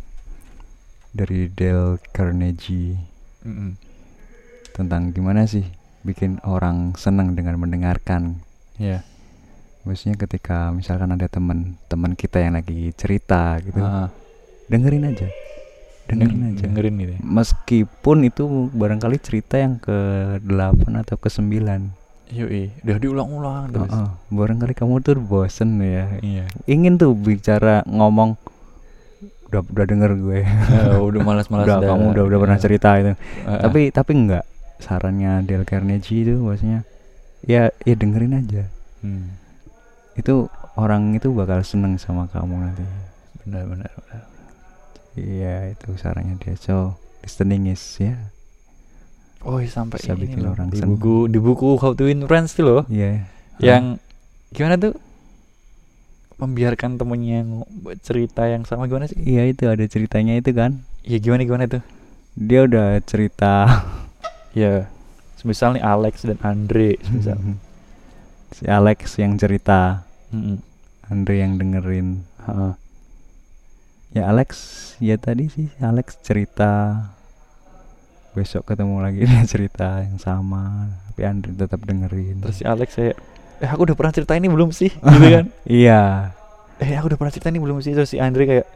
dari 1.10 1.48
Dale 1.48 1.96
Carnegie. 2.12 2.96
Mm-mm. 3.40 3.78
tentang 4.70 5.08
gimana 5.08 5.48
sih 5.48 5.64
bikin 6.04 6.36
orang 6.44 6.92
senang 6.94 7.32
dengan 7.32 7.56
mendengarkan. 7.56 8.44
ya. 8.76 9.00
Maksudnya 9.82 10.20
ketika 10.20 10.68
misalkan 10.68 11.08
ada 11.08 11.24
teman 11.24 11.80
teman 11.86 12.12
kita 12.12 12.44
yang 12.44 12.52
lagi 12.52 12.92
cerita 12.92 13.56
gitu, 13.62 13.78
Ah, 13.78 14.12
dengerin 14.66 15.08
aja, 15.08 15.30
dengerin 16.06 16.30
deng- 16.32 16.46
aja. 16.48 16.62
dengerin 16.62 16.94
gitu 16.96 17.12
ya. 17.12 17.20
Meskipun 17.20 18.16
itu 18.22 18.42
barangkali 18.70 19.16
cerita 19.18 19.56
yang 19.56 19.76
ke 19.76 19.96
8 20.40 20.46
atau 20.96 21.16
ke 21.16 21.28
9 21.28 21.92
Yoi, 22.28 22.74
udah 22.80 22.96
diulang-ulang 22.96 23.70
terus. 23.70 23.86
Barangkali 24.28 24.72
kamu 24.72 24.98
tuh 24.98 25.14
bosen 25.16 25.78
ya. 25.78 26.10
Iya. 26.18 26.50
Ingin 26.64 26.96
tuh 26.96 27.12
bicara 27.12 27.82
ngomong 27.84 28.34
Udah 29.46 29.62
udah 29.62 29.84
denger 29.84 30.10
gue. 30.16 30.42
Eh, 30.42 30.98
udah 30.98 31.22
malas-malas 31.28 31.62
Udah 31.64 31.78
dah. 31.78 31.86
kamu 31.88 32.04
udah 32.12 32.24
udah 32.24 32.38
pernah 32.40 32.58
Eh, 32.58 32.60
cerita 32.60 32.88
itu. 32.96 33.14
Eh, 33.46 33.60
Tapi 33.62 33.80
tapi 33.90 34.10
enggak. 34.12 34.42
Sarannya 34.76 35.40
Dale 35.40 35.62
Carnegie 35.62 36.20
itu 36.20 36.34
maksudnya 36.36 36.82
Ya 37.40 37.70
ya 37.80 37.94
dengerin 37.94 38.34
aja. 38.36 38.66
Hmm, 39.00 39.38
Itu 40.12 40.50
orang 40.74 41.14
itu 41.14 41.30
bakal 41.30 41.62
seneng 41.62 41.94
sama 41.94 42.26
kamu 42.26 42.58
nanti. 42.58 42.82
Benar 43.40 43.70
benar 43.70 43.90
benar. 43.94 44.20
Iya 45.16 45.72
itu 45.72 45.96
sarannya 45.96 46.36
dia. 46.38 46.54
So 46.60 47.00
listening 47.24 47.72
is 47.72 47.82
ya. 47.96 48.30
Oh, 49.46 49.62
iya, 49.62 49.70
sampai 49.70 50.02
Bisa 50.02 50.18
ini 50.18 50.26
bikin 50.26 50.38
loh, 50.42 50.58
orang 50.58 50.74
di 50.74 50.82
buku 50.82 51.30
di 51.30 51.38
buku 51.38 51.78
How 51.78 51.94
to 51.94 52.10
Win 52.10 52.26
Friends 52.26 52.58
tuh 52.58 52.66
loh, 52.66 52.82
Iya. 52.90 53.30
Yang 53.62 54.02
gimana 54.50 54.74
tuh? 54.74 54.94
Membiarkan 56.36 56.98
temennya 56.98 57.46
cerita 58.02 58.44
yang 58.50 58.66
sama 58.66 58.90
gimana 58.90 59.06
sih? 59.06 59.16
Iya 59.22 59.46
itu 59.48 59.70
ada 59.70 59.86
ceritanya 59.86 60.34
itu 60.34 60.50
kan. 60.50 60.82
Ya 61.06 61.22
gimana 61.22 61.46
gimana 61.46 61.64
tuh? 61.70 61.82
Dia 62.36 62.66
udah 62.66 63.00
cerita. 63.06 63.54
Ya, 64.56 64.88
misal 65.44 65.76
nih 65.76 65.84
Alex 65.84 66.24
dan 66.24 66.40
Andre, 66.40 66.96
misal. 67.12 67.36
Si 68.56 68.64
Alex 68.64 69.20
yang 69.20 69.36
cerita. 69.36 70.08
Mm-mm. 70.32 70.64
Andre 71.12 71.34
yang 71.44 71.60
dengerin. 71.60 72.24
Heeh. 72.40 72.72
Ya 74.16 74.32
Alex 74.32 74.50
Ya 74.96 75.20
tadi 75.20 75.52
sih 75.52 75.68
Alex 75.76 76.16
cerita 76.24 77.04
Besok 78.32 78.64
ketemu 78.64 79.04
lagi 79.04 79.20
dia 79.28 79.44
cerita 79.44 80.00
yang 80.00 80.16
sama 80.16 80.88
Tapi 81.12 81.20
Andre 81.28 81.52
tetap 81.52 81.80
dengerin 81.84 82.40
Terus 82.40 82.56
si 82.56 82.64
Alex 82.64 82.88
saya, 82.96 83.12
eh 83.60 83.68
aku 83.68 83.84
udah 83.84 83.96
pernah 83.96 84.12
cerita 84.16 84.32
ini 84.32 84.48
belum 84.48 84.72
sih? 84.72 84.88
Gitu 85.12 85.26
kan? 85.28 85.44
Iya 85.68 86.32
Eh 86.80 86.96
aku 86.96 87.12
udah 87.12 87.18
pernah 87.20 87.32
cerita 87.32 87.48
ini 87.48 87.60
belum 87.60 87.80
sih? 87.80 87.92
Terus 87.92 88.08
si 88.08 88.16
Andre 88.16 88.44
kayak, 88.44 88.66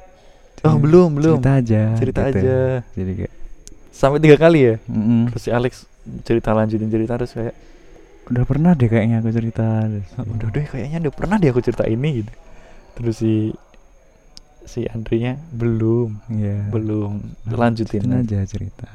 oh 0.64 0.76
belum 0.76 1.20
belum. 1.20 1.40
Cerita 1.40 1.52
aja 1.60 1.82
Cerita 1.96 2.20
gitu. 2.28 2.36
aja. 2.40 2.58
Jadi 2.96 3.12
kayak 3.16 3.32
Sampai 3.92 4.18
tiga 4.24 4.36
kali 4.40 4.60
ya. 4.64 4.74
"Mm-mm, 4.88 5.28
Terus 5.28 5.42
si 5.44 5.50
Alex 5.52 5.72
cerita 6.24 6.56
lanjutin 6.56 6.88
cerita 6.88 7.16
terus 7.16 7.32
kayak, 7.32 7.52
Udah 8.32 8.44
pernah 8.48 8.72
deh 8.72 8.88
kayaknya 8.88 9.20
aku 9.20 9.28
cerita 9.32 9.84
Terus, 9.84 10.08
"Ah, 10.16 10.24
udah 10.24 10.48
deh 10.48 10.64
kayaknya 10.64 10.98
udah 11.04 11.12
pernah 11.12 11.36
deh 11.36 11.48
aku 11.48 11.60
cerita 11.60 11.84
ini 11.84 12.24
gitu. 12.24 12.32
Terus 12.96 13.16
si 13.20 13.32
si 14.64 14.84
Andre-nya 14.84 15.38
belum. 15.50 16.08
Iya. 16.28 16.68
Belum. 16.68 17.20
Lanjutin 17.46 18.04
Lanjutin 18.06 18.38
aja. 18.38 18.40
cerita. 18.44 18.88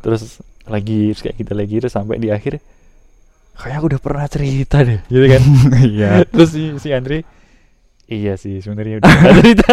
Terus 0.00 0.38
lagi 0.66 1.10
terus 1.10 1.22
kayak 1.22 1.36
kita 1.38 1.52
lagi 1.54 1.74
terus 1.78 1.94
sampai 1.94 2.18
di 2.18 2.28
akhir 2.28 2.58
kayak 3.56 3.76
aku 3.78 3.86
udah 3.94 4.02
pernah 4.02 4.26
cerita 4.26 4.82
deh 4.82 5.00
gitu 5.06 5.26
kan? 5.26 5.42
Iya. 5.94 6.10
Terus 6.26 6.50
si 6.50 6.62
si 6.76 6.90
Andre 6.90 7.22
iya 8.06 8.38
sih 8.38 8.62
sebenarnya 8.62 9.02
udah 9.02 9.08
pernah 9.08 9.32
cerita. 9.40 9.72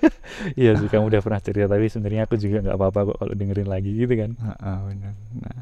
Iya 0.60 0.76
sih 0.76 0.88
kamu 0.88 1.08
udah 1.08 1.22
pernah 1.22 1.40
cerita 1.40 1.66
tapi 1.66 1.86
sebenarnya 1.88 2.22
aku 2.28 2.36
juga 2.36 2.60
nggak 2.60 2.76
apa-apa 2.76 3.00
kok 3.08 3.16
kalau 3.18 3.34
dengerin 3.34 3.68
lagi 3.68 3.90
gitu 3.94 4.14
kan? 4.14 4.30
Heeh, 4.36 4.76
benar. 4.92 5.14
Nah 5.40 5.58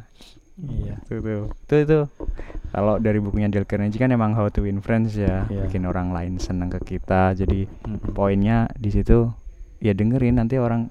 iya. 0.60 0.94
Itu 1.02 1.18
tuh. 1.18 1.42
Itu 1.64 1.74
itu 1.80 1.98
kalau 2.70 2.98
dari 2.98 3.18
bukunya 3.18 3.46
Dale 3.46 3.64
Carnegie 3.64 3.96
kan 3.96 4.10
emang 4.10 4.32
How 4.32 4.46
to 4.48 4.62
Win 4.62 4.78
Friends 4.78 5.14
ya 5.14 5.46
Iya. 5.46 5.66
bikin 5.66 5.84
orang 5.84 6.10
lain 6.10 6.38
seneng 6.38 6.70
ke 6.70 6.96
kita. 6.96 7.32
Jadi 7.32 7.66
Mm-mm. 7.66 8.12
poinnya 8.12 8.66
di 8.74 8.90
situ 8.90 9.30
ya 9.78 9.92
dengerin 9.92 10.36
nanti 10.36 10.56
orang 10.56 10.88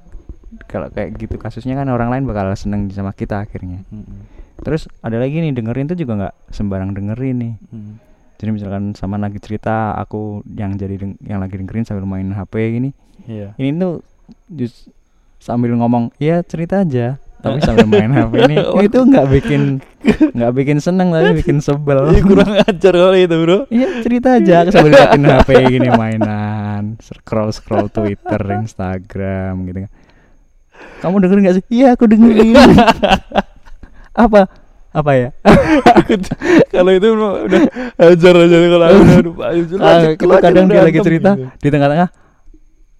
kalau 0.64 0.86
kayak 0.88 1.18
gitu 1.18 1.36
kasusnya 1.36 1.74
kan 1.74 1.90
orang 1.90 2.08
lain 2.08 2.24
bakal 2.24 2.48
seneng 2.54 2.88
sama 2.88 3.12
kita 3.12 3.42
akhirnya. 3.42 3.82
Mm-mm. 3.90 4.46
terus 4.64 4.86
ada 5.02 5.18
lagi 5.18 5.44
nih 5.44 5.52
dengerin 5.52 5.88
tuh 5.88 5.98
juga 5.98 6.14
nggak 6.16 6.36
sembarang 6.50 6.94
dengerin 6.94 7.36
nih. 7.36 7.54
Mm. 7.68 7.94
jadi 8.38 8.50
misalkan 8.52 8.84
sama 8.94 9.18
lagi 9.18 9.36
cerita 9.38 9.92
aku 9.94 10.40
yang 10.50 10.76
jadi 10.76 10.96
deng- 10.96 11.20
yang 11.20 11.40
lagi 11.40 11.56
dengerin 11.56 11.84
sambil 11.84 12.06
main 12.06 12.30
HP 12.30 12.54
gini. 12.72 12.90
Iya. 13.24 13.56
Ini 13.56 13.76
tuh 13.76 14.04
just 14.48 14.88
sambil 15.40 15.74
ngomong 15.74 16.12
iya 16.18 16.40
cerita 16.40 16.80
aja 16.80 17.18
tapi 17.44 17.60
sambil 17.60 17.84
main 17.92 18.08
HP 18.08 18.34
ini 18.48 18.56
itu 18.88 19.00
nggak 19.04 19.26
bikin 19.28 19.62
nggak 20.32 20.52
bikin 20.56 20.78
seneng 20.80 21.12
tapi 21.12 21.44
bikin 21.44 21.60
sebel. 21.60 22.08
Ih, 22.16 22.24
kurang 22.24 22.56
ajar 22.56 22.94
kali 22.96 23.28
itu 23.28 23.36
bro. 23.36 23.58
Iya 23.68 23.88
cerita 24.00 24.40
aja 24.40 24.72
sambil 24.72 24.96
liatin 24.96 25.28
HP 25.28 25.50
gini 25.68 25.90
mainan 25.92 26.96
scroll 27.04 27.52
scroll 27.52 27.92
Twitter 27.92 28.40
Instagram 28.56 29.68
gitu 29.68 29.80
kan. 29.84 29.92
Kamu 31.04 31.20
dengerin 31.20 31.44
gak 31.44 31.56
sih? 31.60 31.66
Iya 31.68 32.00
aku 32.00 32.08
dengerin 32.08 32.56
apa? 34.24 34.48
Apa 34.94 35.12
ya? 35.18 35.30
Kalau 36.70 36.92
itu 36.94 37.08
udah 37.12 37.32
udah 37.44 37.62
ajar 37.98 38.34
aja 38.40 38.56
kalau 38.62 38.86
aku 38.86 39.00
udah 39.02 39.18
udah 39.20 39.48
ayo, 39.50 39.62
lu 39.66 39.82
Ah, 39.82 39.92
aja, 39.98 40.08
itu 40.14 40.24
lu 40.24 40.34
aja 40.34 40.44
kadang 40.44 40.66
dia 40.70 40.80
lagi 40.80 40.92
berantem 40.94 41.06
cerita 41.06 41.32
gitu. 41.34 41.46
di 41.60 41.70
tengah-tengah 41.70 42.10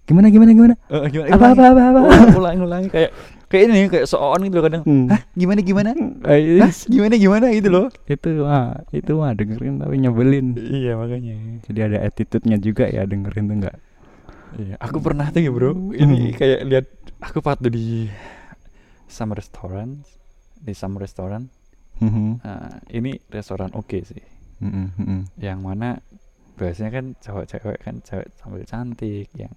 gimana 0.04 0.26
gimana 0.28 0.50
gimana? 0.52 0.74
Eh, 0.88 1.04
gimana, 1.08 1.28
apa 1.32 1.46
apa 1.52 1.62
apa 1.64 1.82
apa? 1.88 2.00
Ulang 2.04 2.36
ulang 2.36 2.56
ulang 2.60 2.84
kayak 2.88 3.10
kayak 3.48 3.62
ini 3.68 3.86
kayak 3.86 4.06
soon 4.06 4.40
gitu 4.44 4.56
loh 4.58 4.64
kadang. 4.64 4.82
Hmm. 4.84 5.06
hah? 5.08 5.20
Gimana 5.32 5.60
gimana? 5.60 5.90
Eh, 6.26 6.60
Hah? 6.60 6.72
gimana 6.86 7.14
gimana 7.16 7.46
gitu 7.50 7.68
loh. 7.68 7.86
Itu 8.04 8.28
mah 8.42 8.82
itu 8.90 9.12
mah 9.14 9.32
dengerin 9.32 9.80
tapi 9.80 9.94
nyebelin. 9.96 10.46
Iya 10.54 10.92
makanya. 10.94 11.34
Jadi 11.64 11.78
ada 11.80 11.98
attitude-nya 12.02 12.56
juga 12.58 12.84
ya 12.86 13.04
dengerin 13.04 13.44
tuh 13.46 13.56
enggak 13.62 13.76
iya 14.54 14.78
aku 14.78 15.02
pernah 15.02 15.26
tuh 15.28 15.42
ya 15.42 15.50
bro. 15.50 15.74
Ini 15.90 16.30
Hmm. 16.30 16.36
kayak 16.38 16.60
lihat 16.64 16.86
aku 17.18 17.42
waktu 17.42 17.68
di 17.68 17.86
some 19.06 19.34
restaurant 19.34 20.06
di 20.54 20.72
some 20.72 20.94
restaurant. 20.94 21.50
Nah, 21.98 22.82
ini 22.88 23.18
restoran 23.30 23.70
oke 23.74 23.98
sih. 24.00 24.22
Yang 25.38 25.58
mana 25.58 25.98
biasanya 26.54 26.90
kan 26.92 27.04
cewek-cewek 27.18 27.78
kan 27.82 27.98
cewek 28.00 28.30
sambil 28.38 28.62
cantik 28.62 29.26
yang 29.34 29.50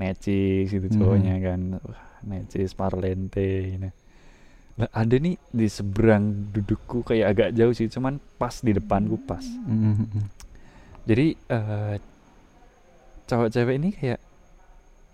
necis 0.00 0.72
gitu 0.72 0.88
cowoknya 0.96 1.36
kan. 1.44 1.60
Wah, 1.76 2.04
necis 2.24 2.72
parlente 2.72 3.76
gitu. 3.76 3.88
Lah 4.80 4.88
ada 4.96 5.16
nih 5.20 5.36
di 5.52 5.68
seberang 5.68 6.48
dudukku 6.56 7.04
kayak 7.04 7.26
agak 7.36 7.48
jauh 7.52 7.74
sih 7.76 7.92
cuman 7.92 8.16
pas 8.40 8.56
di 8.64 8.72
depanku 8.72 9.20
pas. 9.20 9.44
Jadi 11.04 11.36
eh 11.36 11.96
cowok-cewek 13.28 13.74
ini 13.76 13.88
kayak 13.92 14.20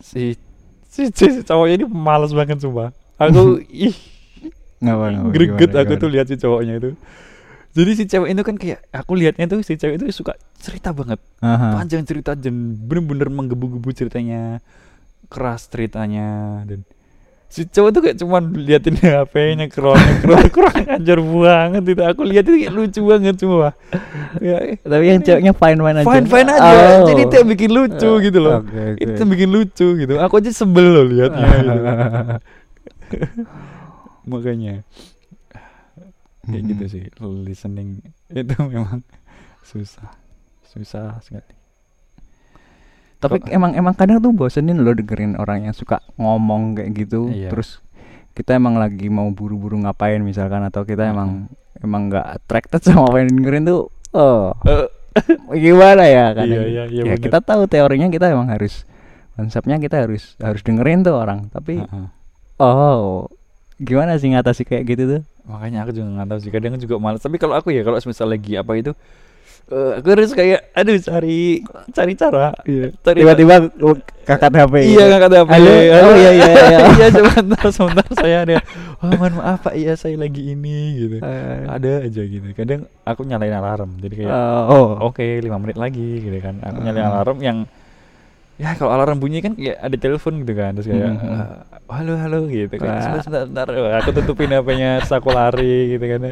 si 0.00 0.38
si, 0.87 1.11
si 1.11 1.43
cowoknya 1.43 1.83
ini 1.83 1.87
males 1.90 2.31
banget 2.31 2.62
sumpah. 2.62 2.95
Aku 3.19 3.59
ih. 3.88 3.97
Ngapa, 4.76 5.05
ngapa, 5.09 5.28
greget 5.33 5.73
gimana, 5.73 5.81
aku 5.83 5.93
gimana? 5.97 6.02
tuh 6.05 6.11
lihat 6.12 6.26
si 6.28 6.37
cowoknya 6.37 6.75
itu 6.78 6.90
jadi 7.76 7.90
si 7.92 8.04
cewek 8.09 8.33
itu 8.33 8.42
kan 8.42 8.56
kayak 8.56 8.80
aku 8.88 9.12
lihatnya 9.12 9.45
tuh 9.47 9.61
si 9.61 9.76
cewek 9.76 10.00
itu 10.00 10.09
suka 10.11 10.33
cerita 10.56 10.90
banget 10.90 11.21
Aha. 11.38 11.76
panjang 11.76 12.02
cerita 12.02 12.33
dan 12.33 12.73
bener-bener 12.75 13.28
menggebu-gebu 13.28 13.92
ceritanya 13.92 14.64
keras 15.28 15.68
ceritanya 15.68 16.62
dan 16.64 16.88
si 17.47 17.62
cowok 17.62 17.90
tuh 17.95 18.00
kayak 18.02 18.16
cuman 18.18 18.42
liatin 18.59 18.99
HP-nya 18.99 19.71
scrollnya 19.71 20.18
scroll 20.18 20.47
kurang 20.56 20.83
ajar 20.83 21.18
banget 21.23 21.83
itu 21.87 22.02
aku 22.02 22.21
lihat 22.26 22.42
itu 22.42 22.56
kayak 22.59 22.75
lucu 22.75 23.00
banget 23.06 23.37
semua 23.38 23.68
ya, 24.42 24.56
tapi 24.83 25.04
yang 25.06 25.23
ceweknya 25.23 25.52
fine 25.54 25.78
fine 25.78 25.97
aja 25.97 26.06
fine 26.06 26.26
fine 26.26 26.49
aja 26.50 26.71
Oh. 26.97 27.06
jadi 27.06 27.21
itu 27.23 27.35
yang 27.38 27.49
bikin 27.49 27.71
lucu 27.71 28.11
gitu 28.18 28.38
loh 28.42 28.64
Oke, 28.66 28.99
oke. 28.99 28.99
itu 28.99 29.14
yang 29.14 29.30
bikin 29.30 29.50
lucu 29.54 29.87
gitu 29.95 30.14
aku 30.18 30.35
aja 30.42 30.50
sebel 30.50 30.87
loh 30.90 31.04
liatnya 31.06 31.49
gitu. 31.54 31.80
makanya 34.30 34.83
kayak 36.47 36.65
gitu 36.67 36.85
Mhm. 36.85 36.91
sih 36.91 37.05
listening 37.43 37.91
itu 38.33 38.55
memang 38.61 39.03
susah 39.62 40.09
susah 40.65 41.19
sekali 41.21 41.47
tapi 43.17 43.41
Kok- 43.41 43.50
emang 43.50 43.73
emang 43.73 43.95
kadang 43.95 44.21
tuh 44.21 44.31
bosenin 44.31 44.76
lo 44.76 44.93
dengerin 44.93 45.35
orang 45.35 45.65
yang 45.65 45.75
suka 45.75 45.99
ngomong 46.15 46.76
kayak 46.76 46.91
gitu 46.95 47.29
Iya. 47.29 47.49
terus 47.49 47.81
kita 48.33 48.53
emang 48.55 48.76
lagi 48.76 49.09
mau 49.09 49.26
buru-buru 49.31 49.79
ngapain 49.79 50.21
misalkan 50.21 50.61
atau 50.62 50.85
kita 50.85 51.07
emang 51.07 51.49
emang 51.79 52.07
nggak 52.07 52.26
attracted 52.37 52.83
sama 52.83 53.07
apa 53.07 53.17
yang 53.19 53.33
dengerin 53.33 53.65
tuh 53.65 53.88
oh 54.12 54.53
Eh, 54.62 54.87
gimana 55.65 56.05
ya 56.05 56.31
kadang 56.31 56.61
Iya, 56.61 56.62
iya, 56.62 56.85
iya, 56.87 57.03
ya 57.03 57.15
bener. 57.15 57.25
kita 57.25 57.38
tahu 57.41 57.65
teorinya 57.65 58.07
kita 58.07 58.29
emang 58.29 58.49
harus 58.49 58.85
konsepnya 59.33 59.76
kita 59.76 59.97
harus 59.99 60.37
harus 60.38 60.61
dengerin 60.61 61.00
tuh 61.00 61.17
orang 61.17 61.49
tapi 61.49 61.81
Heeh. 61.81 62.07
oh 62.59 63.33
gimana 63.76 64.16
sih 64.16 64.33
ngatasi 64.33 64.64
kayak 64.64 64.85
gitu 64.88 65.02
tuh? 65.04 65.23
Makanya 65.47 65.85
aku 65.85 65.92
juga 65.92 66.09
nggak 66.11 66.28
tahu 66.28 66.38
sih 66.40 66.50
kadang 66.50 66.75
juga 66.76 66.97
malas 66.97 67.21
tapi 67.21 67.37
kalau 67.37 67.54
aku 67.54 67.71
ya 67.71 67.85
kalau 67.85 68.00
misal 68.00 68.26
lagi 68.26 68.56
apa 68.56 68.73
itu 68.75 68.92
eh, 69.66 69.90
aku 69.99 70.06
harus 70.11 70.33
kayak 70.33 70.71
aduh 70.73 70.97
cari 70.99 71.61
cari 71.92 72.12
cara. 72.14 72.54
Cari 73.02 73.18
tiba-tiba 73.21 73.68
kakak 74.26 74.50
HP 74.50 74.75
iya 74.90 75.02
nggak 75.06 75.21
kata 75.26 75.37
apa 75.47 75.52
Halo? 75.54 75.71
Oh, 75.71 76.14
iya, 76.18 76.30
iya, 76.35 76.50
iya. 76.50 76.78
iya 76.99 77.06
sebentar 77.14 77.64
sebentar. 77.71 78.06
Saya 78.16 78.37
ada 78.42 78.56
oh 79.02 79.11
mohon 79.14 79.35
maaf 79.38 79.62
pak. 79.62 79.75
Iya 79.76 79.95
saya 79.95 80.16
lagi 80.18 80.42
ini 80.50 80.78
gitu. 80.99 81.16
Eh, 81.23 81.59
ada 81.68 81.92
aja 82.02 82.23
gitu. 82.26 82.47
Kadang 82.56 82.90
aku 83.06 83.23
nyalain 83.23 83.54
alarm. 83.54 83.90
Jadi 84.02 84.25
kayak 84.25 84.33
oh. 84.66 84.99
Oke 85.04 85.38
lima 85.38 85.61
menit 85.62 85.78
lagi 85.78 86.26
gitu 86.26 86.38
kan. 86.42 86.59
Aku 86.64 86.80
nyalain 86.83 87.06
Ah. 87.06 87.12
alarm 87.23 87.38
yang 87.38 87.59
ya 88.57 88.73
kalau 88.73 88.89
alarm 88.89 89.21
bunyi 89.21 89.41
kan 89.41 89.53
kayak 89.53 89.77
ada 89.77 89.97
telepon 89.97 90.41
gitu 90.41 90.53
kan 90.53 90.73
terus 90.73 90.89
kayak 90.89 91.13
Mhm. 91.13 91.29
eh, 91.29 91.49
halo 91.87 92.13
halo 92.17 92.39
gitu 92.49 92.75
kan 92.75 92.99
sebentar 92.99 93.21
sebentar, 93.23 93.43
sebentar. 93.45 93.67
Wah, 93.69 93.95
aku 94.01 94.11
tutupin 94.13 94.49
HP-nya 94.49 94.91
terus 94.99 95.13
aku 95.13 95.29
lari 95.29 95.93
gitu 95.93 96.05
kan 96.09 96.21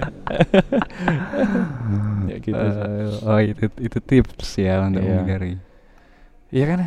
ya 2.24 2.36
gitu 2.40 2.56
sih. 2.56 2.80
Eh, 2.80 3.28
oh 3.28 3.40
itu 3.40 3.64
itu 3.78 3.98
tips 4.00 4.48
ya 4.56 4.80
untuk 4.82 5.04
Iya. 5.04 5.20
menghindari 5.20 5.52
Iya 6.48 6.64
kan 6.70 6.78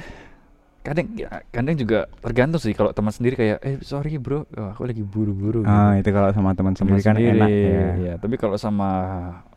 kadang 0.82 1.08
ya, 1.14 1.28
kadang 1.52 1.76
juga 1.76 2.08
tergantung 2.24 2.64
sih 2.64 2.72
kalau 2.72 2.96
teman 2.96 3.12
sendiri 3.12 3.36
kayak 3.36 3.60
eh 3.60 3.76
sorry 3.84 4.16
bro 4.16 4.48
oh, 4.48 4.72
aku 4.72 4.88
lagi 4.88 5.04
buru-buru 5.04 5.68
ah 5.68 5.92
gitu. 5.94 6.08
itu 6.08 6.10
kalau 6.16 6.32
sama 6.32 6.56
teman 6.56 6.74
sendiri 6.74 7.04
kan 7.04 7.20
enak 7.20 7.52
ya 7.52 7.88
ya 8.00 8.14
tapi 8.16 8.40
kalau 8.40 8.56
sama 8.56 8.88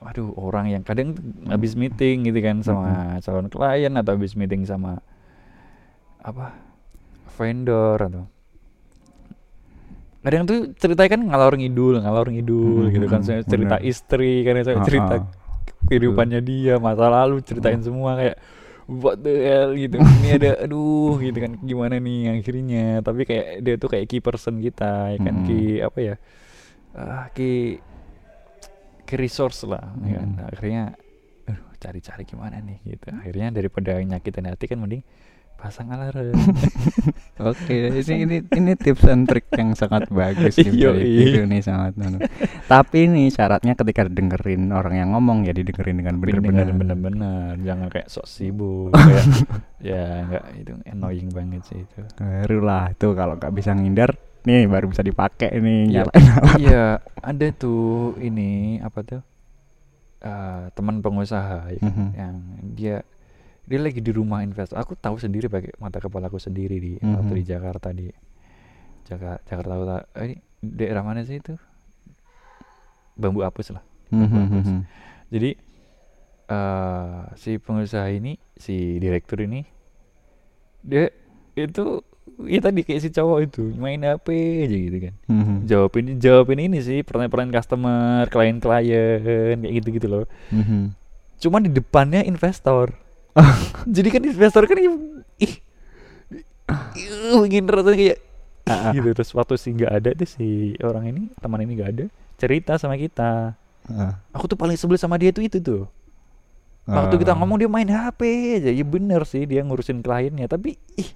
aduh 0.02 0.34
orang 0.34 0.66
yang 0.68 0.82
kadang 0.82 1.14
habis 1.46 1.78
meeting 1.78 2.26
gitu 2.26 2.42
kan 2.42 2.58
sama 2.60 3.14
calon 3.22 3.46
klien 3.46 3.94
atau 3.94 4.18
habis 4.18 4.34
meeting 4.34 4.66
sama 4.66 4.98
apa? 6.20 6.52
Vendor 7.32 7.98
atau? 7.98 8.24
Kadang 10.20 10.44
tuh 10.44 10.76
ceritanya 10.76 11.10
kan 11.10 11.22
ngalor 11.24 11.54
ngidul 11.56 11.96
ngalor 11.98 12.28
ngidul 12.28 12.84
Mhm, 12.86 12.92
gitu 12.92 13.06
kan. 13.08 13.20
mhm, 13.20 13.26
Saya 13.26 13.40
cerita 13.42 13.76
bener. 13.76 13.88
istri 13.88 14.32
kan 14.44 14.54
saya 14.60 14.76
cerita 14.84 15.14
ah. 15.16 15.22
kehidupannya 15.88 16.40
dia 16.40 16.76
masa 16.76 17.08
lalu 17.08 17.40
ceritain 17.40 17.80
Hmm. 17.80 17.88
semua 17.88 18.10
kayak 18.14 18.36
what 18.84 19.16
the 19.16 19.32
hell? 19.32 19.72
gitu. 19.72 19.96
Ini 19.96 20.28
ada 20.36 20.50
aduh 20.68 21.16
gitu 21.16 21.38
kan. 21.40 21.56
Gimana 21.58 21.96
nih 21.96 22.36
akhirnya? 22.36 23.00
Tapi 23.00 23.20
kayak 23.24 23.46
dia 23.64 23.74
tuh 23.74 23.88
kayak 23.88 24.06
key 24.06 24.20
person 24.20 24.60
kita 24.60 25.16
ya 25.16 25.18
kan. 25.18 25.34
Mm-mm. 25.34 25.46
key 25.48 25.80
apa 25.80 25.98
ya 25.98 26.14
ah 26.90 27.30
key 27.32 27.80
key 29.06 29.16
resource 29.16 29.64
lah 29.64 29.88
ya 30.04 30.20
kan. 30.20 30.28
Mm. 30.36 30.52
akhirnya 30.52 30.82
aduh 31.48 31.64
cari-cari 31.80 32.22
gimana 32.24 32.60
nih? 32.60 32.76
Gitu. 32.84 33.08
Akhirnya 33.08 33.48
daripada 33.48 33.96
nyakitin 33.96 34.44
hati 34.44 34.68
kan 34.68 34.76
mending 34.76 35.00
pasang 35.60 35.88
alarm 35.88 36.32
Oke, 37.40 37.72
ini 37.90 38.00
ini 38.18 38.36
ini 38.44 38.72
tips 38.74 39.04
and 39.06 39.24
trick 39.24 39.48
yang 39.50 39.72
sangat 39.72 40.08
bagus 40.08 40.56
dari 40.56 40.72
Vito 40.76 41.40
nih 41.42 41.60
sangat 41.60 41.96
anu. 41.96 42.20
Tapi 42.66 43.06
nih 43.06 43.28
syaratnya 43.28 43.72
ketika 43.74 44.04
dengerin 44.04 44.68
orang 44.70 44.94
yang 44.94 45.08
ngomong 45.12 45.44
ya 45.44 45.52
didengerin 45.52 46.00
dengan 46.00 46.16
benar-benar. 46.16 46.68
bener-bener 46.70 47.56
jangan 47.60 47.88
kayak 47.88 48.08
sok 48.08 48.24
sibuk 48.24 48.92
kayak 48.96 49.24
ya 49.78 50.04
nggak 50.26 50.44
itu 50.58 50.72
annoying 50.86 51.28
banget 51.28 51.62
sih 51.62 51.80
itu 51.80 52.00
Baru 52.14 52.60
lah 52.60 52.88
itu 52.90 53.08
kalau 53.10 53.36
nggak 53.36 53.52
bisa 53.52 53.72
ngindar 53.72 54.12
nih 54.40 54.64
baru 54.64 54.88
bisa 54.88 55.00
dipakai 55.00 55.52
nih 55.54 55.80
Iya. 55.86 55.92
nyalain 56.02 56.24
iya 56.58 56.84
ada 57.18 57.46
tuh 57.50 58.16
ini 58.16 58.50
apa 58.78 59.00
tuh 59.00 59.20
eh, 60.18 60.62
teman 60.70 61.00
pengusaha 61.00 61.68
ya 61.70 61.78
kan, 61.78 61.88
Mhm. 61.88 62.08
yang 62.14 62.34
dia 62.70 62.96
dia 63.62 63.78
lagi 63.78 63.98
di 63.98 64.10
rumah 64.10 64.40
investor 64.40 64.74
aku 64.74 64.94
tahu 64.94 65.16
sendiri 65.16 65.46
pakai 65.46 65.72
mata 65.76 65.98
kepala 65.98 66.26
aku 66.26 66.36
sendiri 66.36 66.76
di 66.76 66.92
waktu 66.98 67.32
Mhm. 67.32 67.36
di 67.36 67.44
Jakarta 67.44 67.88
di 67.90 68.06
Jakarta 69.04 69.40
Jakarta 69.44 69.72
Utara 69.76 70.02
Eh, 70.14 70.24
ini 70.26 70.36
daerah 70.60 71.02
mana 71.02 71.20
sih 71.20 71.36
itu 71.36 71.54
bambu 73.14 73.42
apus 73.42 73.70
lah 73.70 73.84
Mhm, 74.08 74.26
bagus. 74.28 74.66
mhm. 74.66 74.80
jadi 75.28 75.50
eh 76.48 77.20
si 77.36 77.56
pengusaha 77.56 78.10
ini 78.10 78.34
si 78.54 78.98
direktur 78.98 79.38
ini 79.40 79.62
dia 80.82 81.12
itu 81.54 82.02
ya 82.42 82.58
tadi 82.58 82.80
kayak 82.80 83.00
si 83.00 83.08
cowok 83.08 83.38
itu 83.44 83.62
main 83.76 84.00
HP 84.00 84.26
aja 84.64 84.76
gitu 84.80 84.98
kan 85.00 85.14
Mhm. 85.28 85.54
jawabin 85.64 86.04
jawabin 86.18 86.60
ini 86.60 86.78
sih 86.80 86.98
pertanyaan-pertanyaan 87.00 87.54
customer 87.54 88.00
klien-klien 88.26 89.20
kayak 89.56 89.74
gitu-gitu 89.76 90.08
loh 90.08 90.24
Mhm. 90.50 90.96
cuman 91.38 91.60
di 91.62 91.70
depannya 91.70 92.20
investor 92.20 92.96
jadi 93.96 94.08
kan 94.10 94.22
investor 94.26 94.62
kan 94.66 94.76
ih 94.78 95.54
ingin 97.46 97.66
rasanya 97.66 97.96
kayak 97.96 98.18
ah. 98.66 98.92
gitu. 98.94 99.08
Terus 99.14 99.30
waktu 99.34 99.54
sih 99.58 99.70
nggak 99.74 99.92
ada 99.92 100.10
tuh 100.14 100.28
si 100.28 100.74
orang 100.82 101.04
ini 101.10 101.22
teman 101.38 101.62
ini 101.62 101.72
nggak 101.78 101.90
ada 101.90 102.04
cerita 102.40 102.78
sama 102.78 102.96
kita. 102.96 103.54
Ah. 103.90 104.22
aku 104.30 104.46
tuh 104.46 104.54
paling 104.60 104.76
sebel 104.78 105.00
sama 105.00 105.18
dia 105.18 105.34
tuh 105.34 105.42
itu 105.42 105.58
tuh. 105.58 105.84
Waktu 106.86 107.22
kita 107.22 107.34
Ah. 107.34 107.38
ngomong 107.38 107.58
dia 107.58 107.70
main 107.70 107.86
HP 107.86 108.20
aja. 108.62 108.70
Ya 108.70 108.84
bener 108.86 109.22
sih 109.26 109.46
dia 109.46 109.62
ngurusin 109.62 110.02
kliennya. 110.02 110.46
Tapi 110.50 110.78
ih 110.98 111.10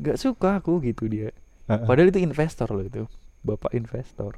nggak 0.00 0.16
suka 0.20 0.60
aku 0.60 0.80
gitu 0.84 1.08
dia. 1.08 1.32
Ah. 1.70 1.86
padahal 1.86 2.10
itu 2.10 2.20
investor 2.20 2.68
loh 2.72 2.84
itu. 2.84 3.04
Bapak 3.46 3.72
investor. 3.76 4.36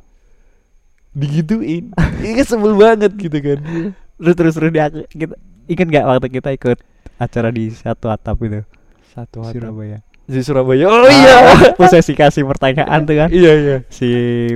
Digituin. 1.13 1.91
Iya 2.23 2.45
sebel 2.47 2.79
banget 2.79 3.13
gitu 3.19 3.39
kan. 3.43 3.59
Terus 4.23 4.35
terus 4.39 4.55
terus 4.55 4.71
dia 4.71 4.87
kita 5.11 5.35
ingat 5.67 5.87
nggak 5.91 6.05
waktu 6.07 6.29
kita 6.31 6.51
ikut 6.55 6.79
acara 7.23 7.55
di 7.55 7.71
satu 7.71 8.11
atap 8.11 8.37
itu. 8.43 8.61
Satu 9.15 9.47
hati 9.47 9.63
Surabaya. 9.63 9.99
Di 10.27 10.41
Surabaya? 10.43 10.85
Oh 10.89 11.07
iya. 11.07 11.37
Aku 11.77 11.87
sesi 11.87 12.13
kasih 12.13 12.43
pertanyaan 12.43 13.07
tuh 13.07 13.15
kan. 13.15 13.29
Iya 13.31 13.53
iya. 13.55 13.77
Si 13.87 14.09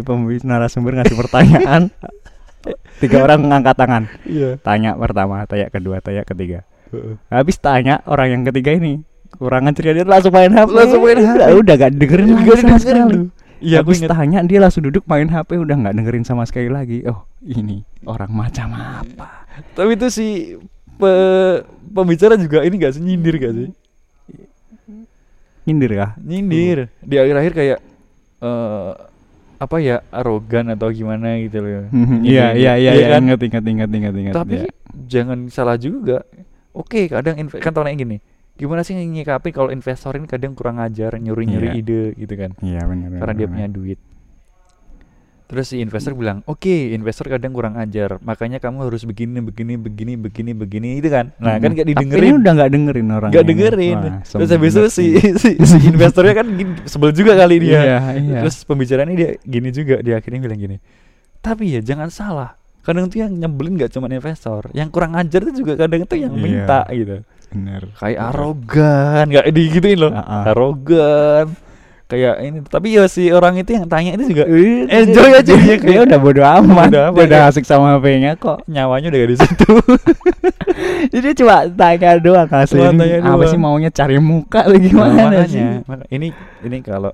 pembicara 0.03 0.59
narasumber 0.59 0.99
ngasih 0.99 1.17
pertanyaan. 1.17 1.93
Tiga 3.03 3.23
orang 3.23 3.47
mengangkat 3.47 3.77
tangan. 3.79 4.03
Iya. 4.27 4.59
Tanya 4.59 4.99
pertama 4.99 5.47
tanya 5.47 5.71
kedua 5.71 6.03
tanya 6.03 6.27
ketiga. 6.27 6.67
Heeh. 6.87 7.19
habis 7.35 7.59
tanya 7.59 7.99
orang 8.07 8.31
yang 8.31 8.43
ketiga 8.47 8.71
ini 8.71 9.03
kurangan 9.43 9.75
ceria 9.75 9.91
dia 9.91 10.07
langsung 10.07 10.31
main 10.31 10.55
HP 10.55 10.71
Langsung 10.71 11.03
main 11.03 11.19
HP. 11.19 11.35
udah, 11.35 11.49
udah 11.59 11.75
gak 11.83 11.93
dengerin 11.99 12.31
lagi 12.31 12.51
sama 12.63 12.79
sekali. 12.79 13.19
iya 13.59 13.83
aku 13.83 13.91
habis 13.91 13.99
inget 13.99 14.11
tanya 14.15 14.39
dia 14.47 14.59
langsung 14.63 14.83
duduk 14.87 15.03
main 15.11 15.27
HP 15.27 15.51
udah 15.59 15.77
nggak 15.83 15.95
dengerin 15.99 16.23
sama 16.23 16.47
sekali 16.47 16.71
lagi. 16.71 17.03
Oh 17.11 17.27
ini 17.43 17.83
orang 18.07 18.31
macam 18.31 18.71
apa? 18.71 19.51
Tapi 19.75 19.99
itu 19.99 20.07
si 20.15 20.27
pe 20.97 21.13
pembicara 21.93 22.35
juga 22.37 22.65
ini 22.65 22.77
gak 22.77 22.93
sih? 22.95 23.03
Nyindir 23.03 23.37
gak 23.37 23.55
sih? 23.55 23.69
Nyindir 25.67 25.93
kah? 25.99 26.11
Nyindir. 26.19 26.79
Di 27.03 27.17
akhir-akhir 27.19 27.53
kayak 27.53 27.79
eh 28.37 28.93
apa 29.57 29.77
ya 29.81 30.05
arogan 30.13 30.69
atau 30.69 30.93
gimana 30.93 31.41
gitu 31.41 31.65
loh. 31.65 31.89
Mhm, 31.91 32.23
Nyindir. 32.23 32.29
iya 32.29 32.47
iya 32.53 32.73
iya 32.77 32.93
iya. 32.93 33.07
Kan? 33.17 33.23
ingat 33.25 33.41
ingat 33.43 33.65
ingat 33.65 33.91
ingat 33.91 34.15
ingat. 34.15 34.35
Tapi 34.37 34.55
iya. 34.63 34.71
jangan 35.09 35.39
salah 35.49 35.77
juga. 35.77 36.23
Oke 36.77 37.09
kadang 37.09 37.41
inve- 37.41 37.59
kan 37.59 37.73
tahun 37.73 37.97
gini 37.97 38.21
gimana 38.57 38.81
sih 38.81 38.97
nyikapi 38.97 39.53
kalau 39.53 39.69
investor 39.69 40.17
ini 40.17 40.25
kadang 40.25 40.57
kurang 40.57 40.81
ajar 40.81 41.21
nyuri-nyuri 41.21 41.77
Iya. 41.77 41.81
ide 41.81 42.03
gitu 42.17 42.35
kan? 42.41 42.57
Iya 42.65 42.89
benar 42.89 43.09
karena 43.13 43.21
benar, 43.21 43.37
dia 43.37 43.45
benar. 43.45 43.53
punya 43.53 43.69
duit 43.69 43.99
terus 45.47 45.71
si 45.71 45.79
investor 45.79 46.11
bilang 46.13 46.43
oke 46.45 46.67
investor 46.91 47.31
kadang 47.31 47.55
kurang 47.55 47.79
ajar 47.79 48.19
makanya 48.19 48.59
kamu 48.59 48.83
harus 48.85 49.03
begini 49.03 49.39
begini 49.39 49.79
begini 49.79 50.13
begini 50.15 50.51
begini 50.53 50.89
itu 50.99 51.07
kan. 51.07 51.31
Nah 51.39 51.55
kan 51.57 51.71
Mhm. 51.71 51.77
gak 51.77 51.87
Tapi 51.87 51.87
ini 51.87 51.91
didengerin 51.95 52.35
udah 52.37 52.53
nggak 52.53 52.71
dengerin 52.71 53.09
orang 53.09 53.31
Gak 53.31 53.45
dengerin. 53.45 53.99
Terus 54.23 54.49
habis 54.51 54.73
itu 54.73 54.89
si, 54.91 55.05
si, 55.43 55.51
si 55.57 55.77
investornya 55.87 56.35
kan 56.35 56.47
gini, 56.49 56.73
sebel 56.85 57.11
juga 57.11 57.33
kali 57.35 57.63
dia. 57.63 57.79
Iya 57.79 57.99
iya. 58.17 58.39
Terus 58.43 58.57
pembicaraan 58.63 59.07
ini 59.07 59.17
dia 59.17 59.31
gini 59.41 59.69
juga 59.71 59.97
dia 59.99 60.15
akhirnya 60.15 60.41
bilang 60.43 60.59
gini 60.59 60.77
tapi 61.39 61.71
ya 61.71 61.81
jangan 61.81 62.11
salah. 62.11 62.51
Kadang 62.83 63.07
tuh 63.07 63.19
yang 63.19 63.31
nyebelin 63.31 63.75
gak 63.77 63.91
cuma 63.91 64.07
investor 64.07 64.67
yang 64.71 64.91
kurang 64.91 65.15
ajar 65.15 65.43
tuh 65.43 65.55
juga 65.55 65.75
kadang 65.77 66.03
tuh 66.03 66.19
yang 66.19 66.35
Iya. 66.35 66.43
minta 66.43 66.81
gitu. 66.89 67.23
Benar 67.47 67.83
kayak 67.95 68.19
arogan 68.27 69.25
nggak 69.29 69.47
digituin 69.49 69.99
loh. 70.01 70.11
Ah, 70.11 70.23
ah. 70.23 70.43
arogan 70.51 71.47
kayak 72.07 72.35
ini. 72.43 72.59
Tapi 72.67 72.87
ya 72.95 73.05
si 73.11 73.31
orang 73.31 73.59
itu 73.59 73.75
yang 73.75 73.87
tanya 73.91 74.15
itu 74.15 74.31
juga 74.35 74.45
enjoy 74.47 74.91
enjoy 74.91 75.31
aja. 75.35 75.55
dia 75.55 75.77
kayak 75.79 76.01
udah 76.11 76.19
bodo 76.19 76.43
amat. 76.63 76.91
Amat, 76.91 77.13
udah 77.15 77.41
ya. 77.47 77.51
asik 77.51 77.67
sama 77.67 77.99
HP-nya 77.99 78.39
kok. 78.39 78.63
Nyawanya 78.71 79.11
udah 79.11 79.19
gak 79.19 79.31
di 79.31 79.39
situ. 79.39 79.73
Jadi 81.15 81.29
cuma 81.39 81.67
tanya 81.71 82.11
doang 82.19 82.51
asli. 82.51 82.79
Cuma 82.79 82.91
tanya 82.95 83.17
apa 83.23 83.43
sih 83.51 83.59
maunya 83.59 83.91
cari 83.91 84.17
muka 84.19 84.65
atau 84.67 84.77
Nah, 84.77 84.83
gimana 84.83 85.37
sih? 85.49 85.63
Ini 86.11 86.29
ini 86.67 86.79
kalau 86.81 87.13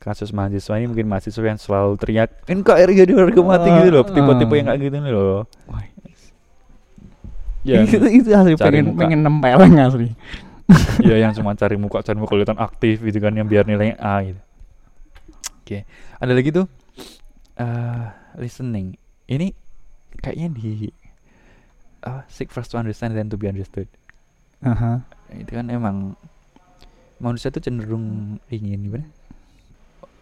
kasus 0.00 0.32
mahasiswa 0.32 0.80
ini 0.80 0.88
mungkin 0.88 1.06
mahasiswa 1.12 1.44
yang 1.44 1.60
selalu 1.60 2.00
teriak 2.00 2.32
NKRI 2.48 3.04
jadi 3.04 3.12
harga 3.14 3.40
mati 3.44 3.68
gitu 3.68 3.88
loh. 3.92 4.02
Ah, 4.02 4.10
tipe-tipe 4.10 4.52
ah. 4.52 4.56
yang 4.56 4.66
kayak 4.72 4.80
gitu 4.80 4.96
nih 4.96 5.12
loh. 5.12 5.44
Wah, 5.68 5.84
ya 7.60 7.84
itu 7.84 7.96
itu 8.08 8.28
asli 8.32 8.56
cari 8.56 8.80
pengen 8.80 8.84
muka. 8.92 8.98
pengen 9.04 9.20
nempeleng 9.20 9.74
asli 9.76 10.08
ya 11.08 11.16
yang 11.18 11.32
cuma 11.34 11.54
cari 11.58 11.76
muka 11.76 12.02
cari 12.04 12.18
muka 12.18 12.32
kelihatan 12.34 12.58
aktif 12.60 13.02
gitu 13.02 13.18
kan 13.18 13.34
yang 13.34 13.46
biar 13.46 13.66
nilainya 13.66 13.96
A 13.98 14.22
gitu. 14.22 14.40
Oke 15.62 15.78
ada 16.18 16.32
lagi 16.32 16.50
tuh 16.50 16.66
eh 17.58 18.04
listening. 18.38 18.94
Ini 19.30 19.54
kayaknya 20.22 20.48
di 20.54 20.90
apa 22.00 22.24
seek 22.32 22.48
first 22.48 22.72
to 22.72 22.80
understand 22.80 23.12
then 23.14 23.28
to 23.28 23.36
be 23.36 23.46
understood. 23.46 23.86
Aha. 24.60 25.00
itu 25.32 25.56
kan 25.56 25.72
emang 25.72 26.18
manusia 27.16 27.48
tuh 27.48 27.64
cenderung 27.64 28.36
ingin 28.52 28.82
gimana? 28.82 29.06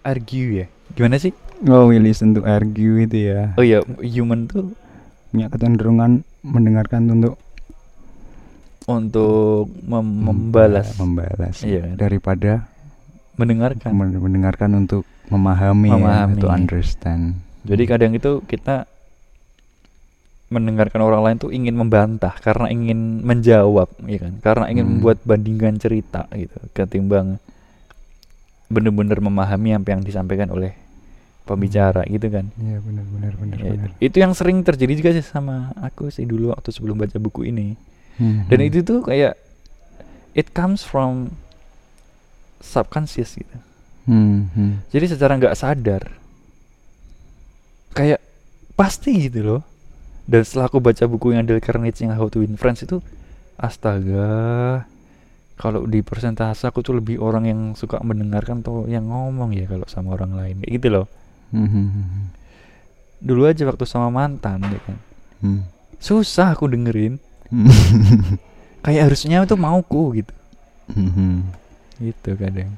Argue 0.07 0.63
ya? 0.63 0.67
Gimana 0.95 1.19
sih? 1.19 1.35
Oh, 1.67 1.91
we 1.91 1.99
listen 1.99 2.39
to 2.39 2.47
argue 2.47 3.03
itu 3.03 3.35
ya. 3.35 3.51
oh 3.59 3.67
ya 3.67 3.83
human 3.99 4.47
tuh 4.47 4.71
Punya 5.29 5.53
kecenderungan 5.53 6.25
mendengarkan 6.41 7.05
untuk 7.13 7.37
untuk 8.89 9.69
mem- 9.81 10.25
membalas 10.25 10.97
membalas 10.97 11.61
Iya 11.61 11.93
daripada 11.93 12.65
mendengarkan 13.37 13.93
men- 13.93 14.17
mendengarkan 14.17 14.71
untuk 14.79 15.05
memahami, 15.29 15.93
Memahami. 15.93 16.35
ya, 16.35 16.43
to 16.43 16.49
understand. 16.49 17.37
jadi 17.63 17.85
kadang 17.87 18.13
itu 18.13 18.41
kita 18.43 18.89
mendengarkan 20.49 21.05
orang 21.05 21.21
lain 21.23 21.37
tuh 21.37 21.53
ingin 21.53 21.77
membantah 21.77 22.33
karena 22.35 22.73
ingin 22.73 23.21
menjawab 23.21 23.93
ya 24.03 24.17
kan 24.19 24.41
karena 24.41 24.65
ingin 24.67 24.83
Hmm. 24.83 24.93
membuat 24.97 25.21
bandingan 25.23 25.77
cerita 25.77 26.25
gitu 26.33 26.57
ketimbang 26.73 27.37
benar-benar 28.67 29.21
memahami 29.21 29.77
apa 29.77 29.89
yang 29.91 30.01
disampaikan 30.01 30.49
oleh 30.49 30.73
pembicara 31.45 32.01
gitu 32.07 32.29
kan 32.29 32.49
Iya 32.55 32.81
benar 32.81 33.05
benar 33.07 33.33
benar 33.35 33.57
Ya, 33.59 33.71
benar. 33.71 33.89
itu 33.99 34.17
yang 34.17 34.33
sering 34.33 34.61
terjadi 34.63 34.93
juga 34.95 35.11
sih 35.13 35.21
sama 35.23 35.77
aku 35.77 36.09
sih 36.09 36.25
dulu 36.25 36.49
waktu 36.49 36.69
sebelum 36.71 36.97
baca 36.97 37.17
buku 37.19 37.45
ini 37.45 37.77
Hmm, 38.19 38.51
dan 38.51 38.59
itu 38.61 38.83
tuh 38.83 39.01
kayak 39.01 39.39
it 40.35 40.51
comes 40.51 40.83
from 40.83 41.33
subconscious 42.59 43.39
gitu 43.39 43.57
Hmm, 44.09 44.49
hmm. 44.53 44.73
jadi 44.91 45.05
secara 45.07 45.37
nggak 45.37 45.55
sadar 45.55 46.03
kayak 47.93 48.19
pasti 48.73 49.29
gitu 49.29 49.45
loh 49.45 49.63
dan 50.25 50.45
setelah 50.45 50.69
aku 50.69 50.81
baca 50.81 51.05
buku 51.05 51.33
yang 51.33 51.45
Dale 51.45 51.61
Carnegie 51.61 52.05
yang 52.05 52.17
How 52.17 52.29
to 52.29 52.41
Win 52.41 52.57
Friends 52.57 52.85
itu 52.85 53.01
astaga 53.55 54.85
kalau 55.59 55.85
di 55.85 56.01
persentase 56.01 56.65
aku 56.65 56.81
tuh 56.81 56.97
lebih 56.97 57.19
orang 57.19 57.45
yang 57.47 57.61
suka 57.75 57.99
mendengarkan 58.01 58.63
atau 58.63 58.87
yang 58.87 59.11
ngomong 59.11 59.51
ya 59.53 59.67
kalau 59.67 59.87
sama 59.91 60.15
orang 60.15 60.35
lain 60.35 60.57
kayak 60.63 60.73
gitu 60.79 60.89
loh 60.91 61.07
Hmm, 61.49 61.65
hmm, 61.65 61.89
hmm. 61.89 62.25
dulu 63.25 63.49
aja 63.49 63.65
waktu 63.65 63.85
sama 63.89 64.13
mantan 64.13 64.61
ya 64.69 64.81
kan 64.85 64.97
Hmm. 65.39 65.63
susah 66.03 66.51
aku 66.51 66.67
dengerin. 66.67 67.23
kayak 68.85 69.11
harusnya 69.11 69.45
itu 69.45 69.57
mauku 69.57 70.23
gitu. 70.23 70.35
Hmm, 70.93 71.11
hmm. 71.13 71.37
gitu 72.01 72.31
kadang. 72.37 72.77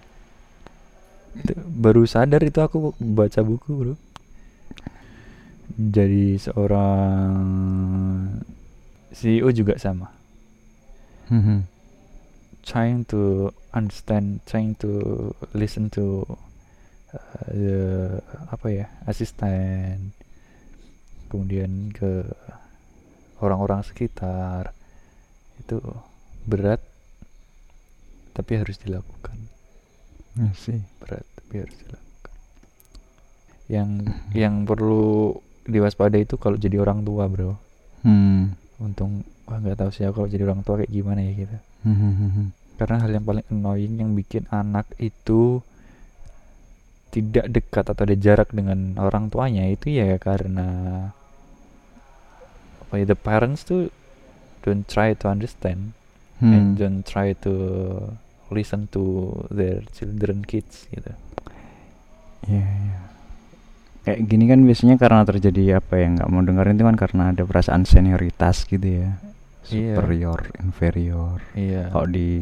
Itu 1.35 1.53
baru 1.59 2.03
sadar 2.07 2.43
itu 2.43 2.59
aku 2.59 2.95
baca 2.99 3.41
buku 3.43 3.71
bro. 3.71 3.95
Jadi 5.79 6.37
seorang 6.37 7.39
CEO 9.15 9.49
juga 9.55 9.79
sama. 9.79 10.11
Hmm, 11.31 11.43
hmm. 11.47 11.61
trying 12.63 13.05
to 13.09 13.49
understand 13.73 14.41
trying 14.45 14.75
to 14.77 15.33
listen 15.55 15.89
to 15.91 16.27
uh, 17.15 17.47
the 17.51 17.79
apa 18.51 18.67
ya 18.69 18.87
asisten 19.07 20.13
kemudian 21.31 21.95
ke 21.95 22.27
orang-orang 23.41 23.83
sekitar 23.83 24.73
itu 25.59 25.81
berat 26.45 26.81
tapi 28.33 28.57
harus 28.57 28.77
dilakukan 28.81 29.37
see. 30.55 30.81
berat 31.03 31.25
tapi 31.37 31.55
harus 31.67 31.77
dilakukan 31.77 32.35
yang 33.69 33.91
yang 34.33 34.55
perlu 34.65 35.37
diwaspadai 35.65 36.25
itu 36.25 36.35
kalau 36.41 36.57
jadi 36.57 36.81
orang 36.81 37.03
tua 37.03 37.27
bro 37.27 37.55
Hmm. 38.01 38.57
untung 38.81 39.21
wah 39.45 39.61
nggak 39.61 39.77
tahu 39.77 39.91
sih 39.93 40.09
kalau 40.09 40.25
jadi 40.25 40.49
orang 40.49 40.65
tua 40.65 40.81
kayak 40.81 40.89
gimana 40.89 41.21
ya 41.21 41.33
gitu 41.37 41.57
Hmm, 41.85 41.97
hmm, 41.97 42.13
hmm, 42.17 42.31
hmm. 42.33 42.47
karena 42.77 42.97
hal 42.97 43.11
yang 43.13 43.25
paling 43.25 43.47
annoying 43.49 43.95
yang 44.01 44.11
bikin 44.13 44.49
anak 44.49 44.89
itu 44.97 45.61
tidak 47.11 47.51
dekat 47.51 47.85
atau 47.85 48.03
ada 48.07 48.17
jarak 48.17 48.55
dengan 48.55 48.95
orang 48.97 49.29
tuanya 49.29 49.67
itu 49.67 49.91
ya 49.91 50.17
karena 50.17 50.69
apa 52.91 52.99
ya 52.99 53.07
the 53.07 53.15
parents 53.15 53.63
tuh 53.63 53.87
don't 54.61 54.85
try 54.85 55.15
to 55.15 55.27
understand 55.27 55.95
and 56.43 56.75
Hmm. 56.75 56.75
don't 56.75 57.01
try 57.03 57.31
to 57.37 57.53
listen 58.49 58.89
to 58.89 59.31
their 59.49 59.79
children 59.91 60.43
kids 60.43 60.91
gitu 60.91 61.15
Iya, 62.43 62.65
iya. 62.65 62.99
Kayak 64.01 64.21
gini 64.27 64.45
kan 64.49 64.61
biasanya 64.65 64.97
karena 64.97 65.23
terjadi 65.23 65.77
apa 65.77 65.95
ya 65.95 66.07
nggak 66.11 66.29
mau 66.29 66.41
dengerin 66.41 66.75
itu 66.75 66.85
kan 66.85 66.97
karena 66.97 67.23
ada 67.31 67.45
perasaan 67.45 67.85
senioritas 67.85 68.65
gitu 68.65 68.81
ya. 69.05 69.21
Iya. 69.69 69.93
Superior, 69.95 70.41
inferior. 70.59 71.39
iya 71.53 71.93
Kalau 71.93 72.09
di 72.09 72.41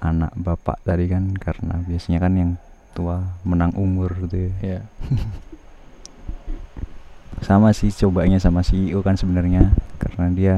anak 0.00 0.32
bapak 0.34 0.80
tadi 0.82 1.04
kan 1.06 1.36
karena 1.36 1.78
biasanya 1.80 2.18
kan 2.18 2.32
yang 2.32 2.50
tua 2.90 3.20
menang 3.44 3.76
umur 3.76 4.08
gitu 4.24 4.48
ya. 4.48 4.52
iya 4.64 4.80
Sama 7.40 7.70
sih 7.70 7.90
cobanya 7.90 8.38
sama 8.38 8.60
CEO 8.60 9.00
kan 9.00 9.14
sebenarnya 9.14 9.74
karena 9.96 10.26
dia 10.30 10.54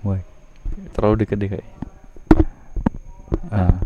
wah 0.00 0.20
terlalu 0.92 1.24
deket 1.24 1.36
deh 1.38 1.50
kayak 1.50 1.66
ah, 3.48 3.76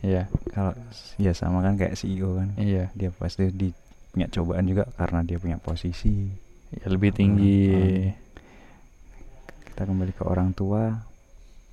iya 0.00 0.26
kalau 0.50 0.74
ya 1.16 1.32
sama 1.32 1.60
kan 1.60 1.74
kayak 1.74 1.94
CEO 1.94 2.34
kan. 2.34 2.48
iya 2.56 2.90
Dia 2.92 3.10
pasti 3.10 3.48
di 3.48 3.70
punya 4.08 4.26
cobaan 4.26 4.64
juga 4.64 4.88
karena 4.92 5.22
dia 5.22 5.36
punya 5.36 5.56
posisi. 5.56 6.26
ya 6.70 6.84
lebih 6.86 7.10
tinggi 7.10 7.60
Hmm. 7.70 8.12
kita 9.64 9.82
kembali 9.84 10.12
ke 10.12 10.20
orang 10.22 10.52
tua 10.52 11.00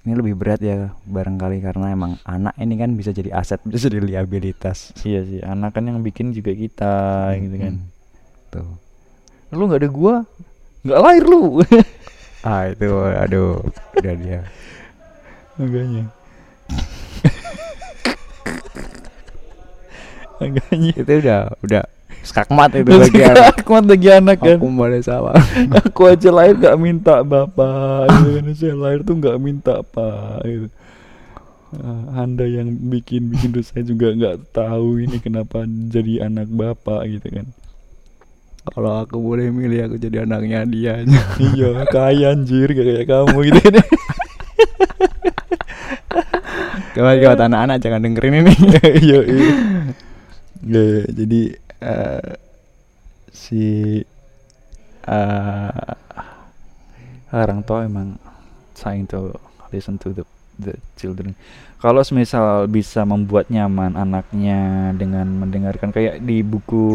ini 0.02 0.13
lebih 0.13 0.34
berat 0.34 0.62
ya 0.62 0.94
barangkali 1.04 1.60
karena 1.60 1.91
emang 1.91 2.15
anak 2.24 2.56
ini 2.56 2.78
kan 2.78 2.94
bisa 2.94 3.10
jadi 3.10 3.34
aset 3.34 3.60
bisa 3.62 3.89
jadi 3.89 4.00
liabilitas 4.00 4.96
iya 5.02 5.20
sih 5.22 5.41
anak 5.41 5.74
kan 5.74 5.84
yang 5.84 6.00
bikin 6.00 6.32
juga 6.32 6.54
kita 6.54 6.96
gitu 7.36 7.56
kan 7.58 7.74
Hmm. 7.76 7.91
tuh 8.54 8.70
lu 9.53 9.69
nggak 9.69 9.81
ada 9.86 9.89
gua 9.91 10.15
nggak 10.86 11.01
lahir 11.01 11.23
lu. 11.25 11.43
Ah 12.45 12.69
itu 12.69 12.86
aduh 12.93 13.58
udah 13.97 14.13
dia. 14.21 14.45
Makanya 15.58 16.13
makanya 20.38 20.93
itu 20.93 21.13
udah 21.25 21.41
udah 21.65 21.84
skakmat 22.21 22.69
itu 22.77 22.91
bagi 22.93 23.21
anak. 23.25 23.65
Kuat 23.65 23.84
bagi 23.89 24.10
anak 24.13 24.38
kan? 24.45 24.62
Aku 24.62 24.69
boleh 24.69 25.01
sama 25.01 25.34
aku 25.81 26.05
aja 26.05 26.29
lahir 26.29 26.53
gak 26.62 26.77
minta 26.77 27.25
bapak. 27.25 28.13
Gitu 28.13 28.29
kan 28.38 28.45
saya 28.53 28.75
lahir 28.77 29.01
tuh 29.01 29.17
gak 29.17 29.38
minta 29.41 29.81
apa 29.81 30.38
gitu. 30.45 30.67
Ah, 31.81 32.23
anda 32.23 32.45
yang 32.45 32.71
bikin 32.93 33.34
bikin 33.34 33.51
saya 33.65 33.84
juga 33.84 34.13
nggak 34.15 34.53
tahu 34.55 35.01
ini 35.01 35.19
kenapa 35.19 35.67
jadi 35.67 36.29
anak 36.29 36.47
bapak 36.47 37.03
gitu 37.10 37.41
kan 37.41 37.47
kalau 38.73 39.06
aku 39.06 39.21
boleh 39.21 39.54
milih 39.54 39.91
aku 39.91 39.95
jadi 40.01 40.25
anaknya 40.25 40.65
dia 40.65 40.93
iya 41.54 41.86
kaya 41.86 42.34
anjir 42.34 42.73
kayak 42.73 43.06
kamu 43.06 43.54
gitu 43.54 43.60
kan 43.62 43.75
gawat 46.95 47.15
gawat 47.19 47.39
anak-anak 47.43 47.78
jangan 47.84 48.01
dengerin 48.01 48.39
ini. 48.41 48.54
Iya 49.06 49.19
iya. 49.28 49.51
Ya, 50.65 50.82
ya, 50.82 51.04
jadi 51.12 51.41
eh, 51.84 52.32
si 53.36 53.65
eh, 55.06 55.93
orang 57.36 57.60
tua 57.67 57.86
emang 57.86 58.15
trying 58.73 59.06
to 59.12 59.36
listen 59.75 59.99
to 59.99 60.15
the 60.15 60.23
the 60.56 60.73
children. 60.95 61.36
Kalau 61.84 62.01
semisal 62.01 62.65
bisa 62.71 63.04
membuat 63.04 63.51
nyaman 63.51 63.93
anaknya 63.99 64.89
dengan 64.95 65.28
mendengarkan 65.38 65.91
kayak 65.91 66.23
di 66.23 66.41
buku 66.41 66.88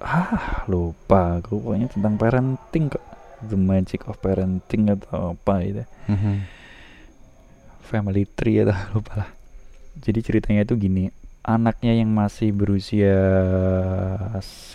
ah 0.00 0.62
lupa 0.66 1.38
aku. 1.38 1.58
Pokoknya 1.58 1.88
tentang 1.88 2.14
parenting 2.14 2.84
kok. 2.88 3.04
The 3.40 3.54
magic 3.54 4.02
of 4.04 4.18
parenting 4.18 4.90
atau 4.90 5.32
apa 5.32 5.54
gitu. 5.62 5.82
Family 7.82 8.28
tree 8.28 8.60
atau 8.60 8.74
lupa 8.94 9.24
lah. 9.24 9.30
Jadi 9.98 10.18
ceritanya 10.20 10.62
itu 10.62 10.74
gini. 10.74 11.08
Anaknya 11.40 11.96
yang 11.96 12.12
masih 12.12 12.52
berusia 12.52 13.16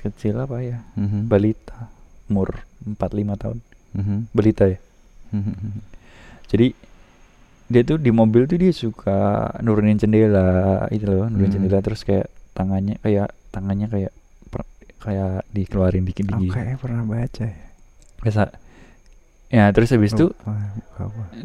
kecil 0.01 0.41
apa 0.41 0.57
ya? 0.59 0.81
Mhm. 0.97 1.29
balita. 1.29 1.91
Umur 2.25 2.65
4-5 2.81 3.37
tahun. 3.37 3.57
Mhm. 3.93 4.17
balita 4.33 4.65
ya? 4.65 4.79
Mhm. 5.29 5.81
jadi 6.45 6.73
dia 7.65 7.81
tuh 7.81 7.97
di 7.97 8.13
mobil 8.13 8.45
tuh 8.45 8.57
dia 8.57 8.69
suka 8.69 9.49
nurunin 9.61 9.97
jendela. 9.97 10.85
Itu 10.89 11.05
loh 11.05 11.25
nurunin 11.25 11.49
Hmm. 11.49 11.55
jendela. 11.61 11.79
Terus 11.81 12.01
kayak 12.01 12.27
tangannya 12.53 12.97
kayak 12.99 13.29
tangannya 13.49 13.87
kayak 13.87 14.13
kayak 15.03 15.43
dikeluarin 15.51 16.07
dikit 16.07 16.31
Aku 16.31 16.39
dikit 16.39 16.55
kayaknya 16.55 16.77
pernah 16.79 17.03
baca 17.03 17.43
ya? 17.43 17.55
Biasa. 18.23 18.41
Ya 19.53 19.69
terus 19.69 19.91
habis 19.91 20.15
itu 20.15 20.31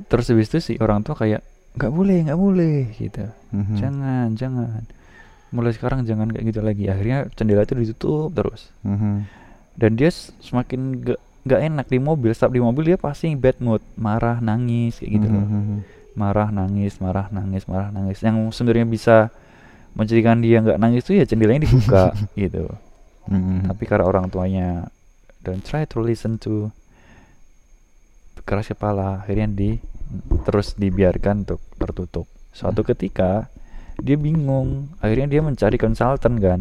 terus 0.08 0.26
habis 0.30 0.46
itu 0.48 0.58
si 0.62 0.72
orang 0.80 1.02
tua 1.02 1.18
kayak 1.18 1.42
nggak 1.76 1.92
boleh 1.92 2.18
nggak 2.30 2.40
boleh 2.40 2.78
gitu. 2.94 3.26
Mhm. 3.52 3.76
jangan 3.76 4.26
jangan. 4.38 4.82
Mulai 5.50 5.72
sekarang 5.74 6.06
jangan 6.06 6.30
kayak 6.30 6.44
gitu 6.54 6.60
lagi. 6.62 6.86
Akhirnya 6.86 7.26
jendela 7.34 7.66
itu 7.66 7.74
ditutup 7.74 8.30
terus. 8.32 8.70
Mhm. 8.86 9.26
dan 9.78 9.94
dia 9.94 10.10
semakin 10.42 11.06
gak 11.06 11.22
nggak 11.46 11.60
enak 11.70 11.86
di 11.86 12.02
mobil 12.02 12.34
setiap 12.34 12.50
di 12.50 12.58
mobil 12.58 12.82
dia 12.94 12.98
pasti 12.98 13.30
bad 13.34 13.58
mood. 13.62 13.82
Marah 13.94 14.42
nangis 14.42 14.98
kayak 15.02 15.10
gitu 15.18 15.26
loh. 15.28 15.44
Mhm. 15.44 15.78
marah 16.18 16.50
nangis 16.50 16.98
marah 16.98 17.30
nangis 17.30 17.62
marah 17.70 17.94
nangis. 17.94 18.18
Yang 18.18 18.50
sebenarnya 18.58 18.86
bisa 18.90 19.16
menjadikan 19.94 20.42
dia 20.42 20.58
nggak 20.62 20.78
nangis 20.78 21.06
tuh 21.06 21.14
ya 21.14 21.22
jendelanya 21.26 21.66
dibuka 21.66 22.10
gitu 22.38 22.70
Mhm. 23.28 23.68
tapi 23.68 23.84
karena 23.84 24.04
orang 24.04 24.26
tuanya 24.28 24.88
don't 25.40 25.60
try 25.62 25.84
to 25.84 26.00
listen 26.00 26.36
to 26.36 26.72
keras 28.42 28.66
kepala 28.66 29.20
akhirnya 29.20 29.48
di 29.48 29.70
terus 30.42 30.72
dibiarkan 30.74 31.44
untuk 31.44 31.60
tertutup 31.76 32.24
suatu 32.50 32.80
Hmm. 32.80 32.88
ketika 32.88 33.52
dia 34.00 34.16
bingung 34.16 34.88
akhirnya 34.98 35.28
dia 35.28 35.42
mencari 35.44 35.76
konsultan 35.76 36.40
kan 36.40 36.60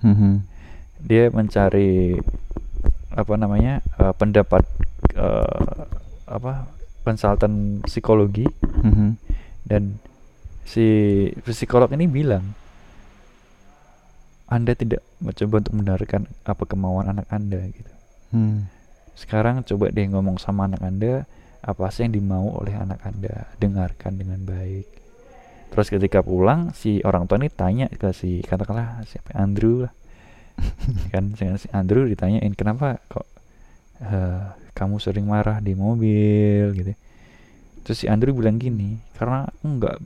Mhm. 0.00 0.32
dia 1.02 1.28
mencari 1.28 2.14
apa 3.10 3.34
namanya 3.34 3.82
eh, 3.98 4.14
pendapat 4.14 4.62
eh, 5.12 5.82
apa 6.26 6.70
konsultan 7.02 7.82
psikologi 7.82 8.46
Mhm. 8.84 9.08
dan 9.66 9.98
si 10.64 10.86
psikolog 11.44 11.90
ini 11.92 12.06
bilang 12.06 12.54
anda 14.50 14.72
tidak 14.76 15.00
mencoba 15.20 15.64
untuk 15.64 15.74
mendengarkan 15.74 16.22
apa 16.44 16.62
kemauan 16.68 17.06
anak 17.08 17.26
anda 17.32 17.60
gitu. 17.70 17.92
Hmm. 18.34 18.66
sekarang 19.14 19.62
coba 19.62 19.94
deh 19.94 20.10
ngomong 20.10 20.42
sama 20.42 20.66
anak 20.66 20.82
anda 20.82 21.22
apa 21.64 21.88
sih 21.88 22.04
yang 22.04 22.12
dimau 22.12 22.52
oleh 22.60 22.76
anak 22.76 23.00
anda? 23.08 23.48
Dengarkan 23.56 24.20
dengan 24.20 24.44
baik. 24.44 24.84
Terus 25.72 25.88
ketika 25.88 26.20
pulang 26.20 26.76
si 26.76 27.00
orang 27.02 27.24
tua 27.24 27.40
ini 27.40 27.48
tanya 27.48 27.88
ke 27.88 28.12
si 28.12 28.44
katakanlah 28.44 29.00
siapa? 29.08 29.32
Andrew 29.32 29.88
lah. 29.88 29.92
Kan 31.12 31.34
si 31.40 31.48
si 31.56 31.66
Andrew 31.72 32.04
ditanyain 32.04 32.52
kenapa 32.52 33.00
kok 33.08 33.26
eh, 34.04 34.44
kamu 34.76 35.00
sering 35.00 35.24
marah 35.24 35.64
di 35.64 35.72
mobil? 35.72 36.76
Gitu. 36.76 36.92
Terus 37.80 37.96
si 37.96 38.06
Andrew 38.12 38.36
bilang 38.36 38.60
gini 38.60 39.00
karena 39.16 39.48
aku 39.48 39.64
nggak 39.80 39.96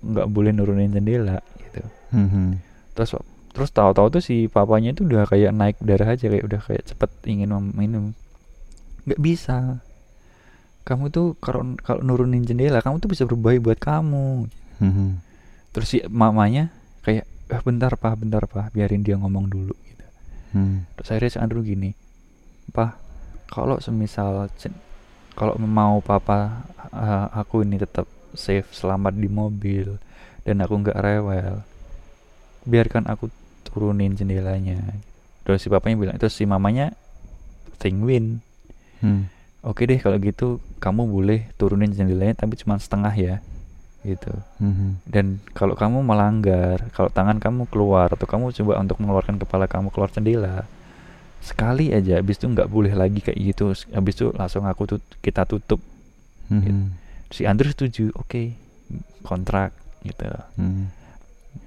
nggak 0.00 0.26
boleh 0.30 0.50
nurunin 0.54 0.94
jendela 0.94 1.42
gitu. 1.58 1.82
Mhm. 2.10 2.70
terus 2.90 3.14
terus 3.50 3.70
tahu-tahu 3.70 4.18
tuh 4.18 4.22
si 4.22 4.46
papanya 4.46 4.94
itu 4.94 5.02
udah 5.02 5.26
kayak 5.26 5.50
naik 5.50 5.76
darah 5.82 6.14
aja 6.14 6.26
kayak 6.26 6.44
udah 6.46 6.60
kayak 6.62 6.86
cepet 6.86 7.10
ingin 7.26 7.50
minum 7.74 8.14
nggak 9.04 9.18
bisa 9.18 9.82
kamu 10.82 11.10
tuh 11.10 11.34
kalau 11.38 11.76
kalau 11.78 12.00
nurunin 12.00 12.42
jendela 12.42 12.78
kamu 12.78 12.98
tuh 12.98 13.10
bisa 13.10 13.26
berbahaya 13.26 13.58
buat 13.58 13.78
kamu 13.78 14.46
Mhm. 14.80 15.08
terus 15.70 15.88
si 15.88 15.98
mamanya 16.08 16.72
kayak 17.02 17.28
eh, 17.28 17.60
bentar 17.60 17.92
pak 17.94 18.16
bentar 18.16 18.46
pak 18.46 18.72
biarin 18.72 19.02
dia 19.02 19.14
ngomong 19.14 19.46
dulu 19.46 19.74
gitu 19.84 20.06
Hmm. 20.50 20.88
terus 20.94 21.10
akhirnya 21.10 21.30
si 21.30 21.38
Andrew 21.38 21.60
gini 21.60 21.92
pak 22.70 22.96
kalau 23.46 23.76
semisal 23.78 24.48
kalau 25.34 25.58
mau 25.58 25.98
papa 26.00 26.64
eh, 26.88 27.26
aku 27.34 27.60
ini 27.60 27.76
tetap 27.76 28.06
safe 28.32 28.70
selamat 28.70 29.14
di 29.14 29.26
mobil 29.26 29.98
dan 30.42 30.62
aku 30.62 30.80
nggak 30.80 30.96
rewel 30.96 31.60
biarkan 32.62 33.04
aku 33.04 33.28
turunin 33.70 34.12
jendelanya 34.12 34.78
terus 35.42 35.62
si 35.62 35.68
papanya 35.68 35.96
bilang 35.96 36.16
terus 36.18 36.34
si 36.34 36.44
mamanya 36.44 36.92
think 37.78 38.02
win 38.02 38.42
Hmm. 39.00 39.32
oke 39.62 39.80
deh 39.80 39.96
kalau 39.96 40.20
gitu 40.20 40.60
kamu 40.76 41.08
boleh 41.08 41.40
turunin 41.56 41.88
jendelanya 41.88 42.36
tapi 42.36 42.52
cuma 42.54 42.76
setengah 42.76 43.14
ya 43.14 43.34
gitu 44.00 44.28
Mhm. 44.58 45.04
dan 45.04 45.26
kalau 45.52 45.72
kamu 45.72 46.00
melanggar 46.00 46.84
kalau 46.90 47.08
tangan 47.08 47.36
kamu 47.36 47.64
keluar 47.66 48.08
atau 48.08 48.24
kamu 48.24 48.52
coba 48.52 48.76
untuk 48.76 49.00
mengeluarkan 49.00 49.36
kepala 49.36 49.64
kamu 49.64 49.88
keluar 49.88 50.08
jendela 50.08 50.68
sekali 51.40 51.88
aja 51.90 52.20
habis 52.20 52.36
itu 52.36 52.44
nggak 52.46 52.68
boleh 52.68 52.92
lagi 52.92 53.24
kayak 53.24 53.40
gitu 53.40 53.72
habis 53.90 54.14
itu 54.14 54.28
langsung 54.32 54.68
aku 54.68 54.84
tut 54.86 55.02
kita 55.20 55.44
tutup 55.44 55.80
Mhm. 56.48 56.92
si 57.30 57.48
Andrew 57.48 57.68
setuju 57.68 58.12
oke 58.12 58.52
kontrak 59.22 59.72
gitu 60.02 60.28
Mhm. 60.56 60.84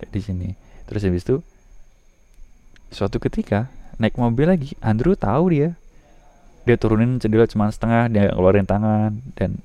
di 0.10 0.22
sini 0.22 0.50
terus 0.86 1.02
habis 1.02 1.26
itu 1.26 1.42
suatu 2.93 3.17
ketika 3.17 3.67
naik 3.97 4.15
mobil 4.15 4.47
lagi 4.47 4.77
Andrew 4.79 5.17
tahu 5.17 5.51
dia. 5.51 5.69
Dia 6.63 6.79
turunin 6.79 7.19
jendela 7.19 7.43
cuma 7.43 7.67
setengah 7.67 8.08
dia 8.08 8.19
nggak 8.29 8.38
keluarin 8.39 8.63
tangan 8.63 9.19
dan 9.36 9.60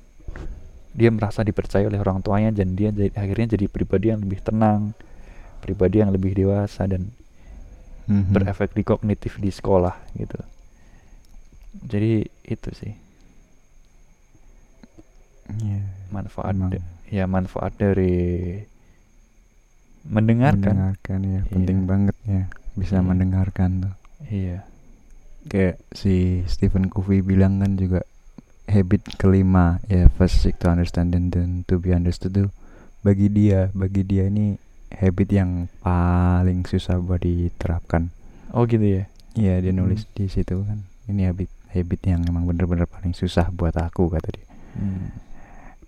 dia 0.91 1.07
merasa 1.07 1.47
dipercaya 1.47 1.87
oleh 1.87 1.95
orang 1.95 2.19
tuanya 2.19 2.51
dan 2.51 2.75
dia 2.75 2.91
jadi, 2.91 3.15
akhirnya 3.15 3.55
jadi 3.55 3.71
pribadi 3.71 4.11
yang 4.11 4.19
lebih 4.19 4.43
tenang 4.43 4.91
pribadi 5.63 6.03
yang 6.03 6.11
lebih 6.11 6.35
dewasa 6.35 6.87
dan 6.89 7.07
Mhm. 8.09 8.33
berefek 8.33 8.73
di 8.73 8.81
kognitif 8.81 9.37
di 9.37 9.47
sekolah 9.47 9.93
gitu. 10.17 10.39
Jadi 11.85 12.25
itu 12.43 12.69
sih. 12.73 12.93
Iya. 15.49 15.81
manfaat 16.09 16.57
da- 16.57 16.81
ya 17.09 17.25
manfaat 17.29 17.73
dari 17.77 18.57
mendengarkan. 20.09 20.73
Mendengarkan 20.73 21.19
ya 21.21 21.41
penting 21.53 21.77
banget 21.85 22.17
ya 22.25 22.43
bisa 22.73 22.99
Iya. 22.99 23.05
mendengarkan 23.05 23.69
tuh 23.81 23.93
iya 24.27 24.65
kayak 25.45 25.79
si 25.91 26.43
Stephen 26.45 26.87
Covey 26.87 27.21
bilang 27.21 27.59
kan 27.59 27.73
juga 27.73 28.03
habit 28.65 29.01
kelima 29.17 29.81
ya 29.87 30.11
first 30.11 30.43
seek 30.43 30.57
to 30.57 30.67
understand 30.67 31.11
and 31.11 31.31
then 31.31 31.65
to 31.65 31.77
be 31.77 31.89
understood 31.89 32.31
tuh 32.31 32.49
bagi 33.01 33.25
dia 33.27 33.71
bagi 33.71 34.03
dia 34.03 34.27
ini 34.27 34.59
habit 34.91 35.29
yang 35.31 35.51
paling 35.79 36.61
susah 36.63 36.99
buat 36.99 37.21
diterapkan 37.21 38.11
oh 38.51 38.65
gitu 38.65 39.01
ya 39.01 39.03
iya 39.33 39.57
dia 39.57 39.71
Hmm. 39.71 39.81
nulis 39.81 40.05
di 40.11 40.27
situ 40.27 40.61
kan 40.61 40.83
ini 41.07 41.25
habit 41.25 41.49
habit 41.69 42.01
yang 42.03 42.21
emang 42.25 42.45
bener-bener 42.45 42.85
paling 42.85 43.13
susah 43.13 43.49
buat 43.49 43.73
aku 43.73 44.09
kata 44.09 44.29
dia 44.29 44.47
Hmm. 44.69 45.09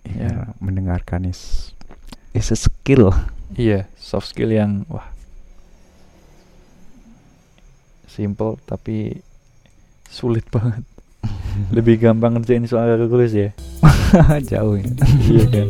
ya 0.02 0.26
Ya. 0.26 0.34
mendengarkan 0.58 1.22
is 1.24 1.70
is 2.32 2.50
a 2.50 2.58
skill 2.58 3.14
Iya, 3.52 3.84
soft 3.94 4.32
skill 4.32 4.48
yang 4.48 4.88
wah 4.88 5.12
simple 8.12 8.60
tapi 8.68 9.16
sulit 10.12 10.44
banget. 10.52 10.84
Lebih 11.72 12.04
gampang 12.04 12.36
ngerjain 12.36 12.68
soal 12.68 12.92
kalkulus 13.00 13.32
ya. 13.32 13.50
jauh 14.52 14.76
ya 14.76 14.92
iya 15.24 15.44
kan. 15.48 15.68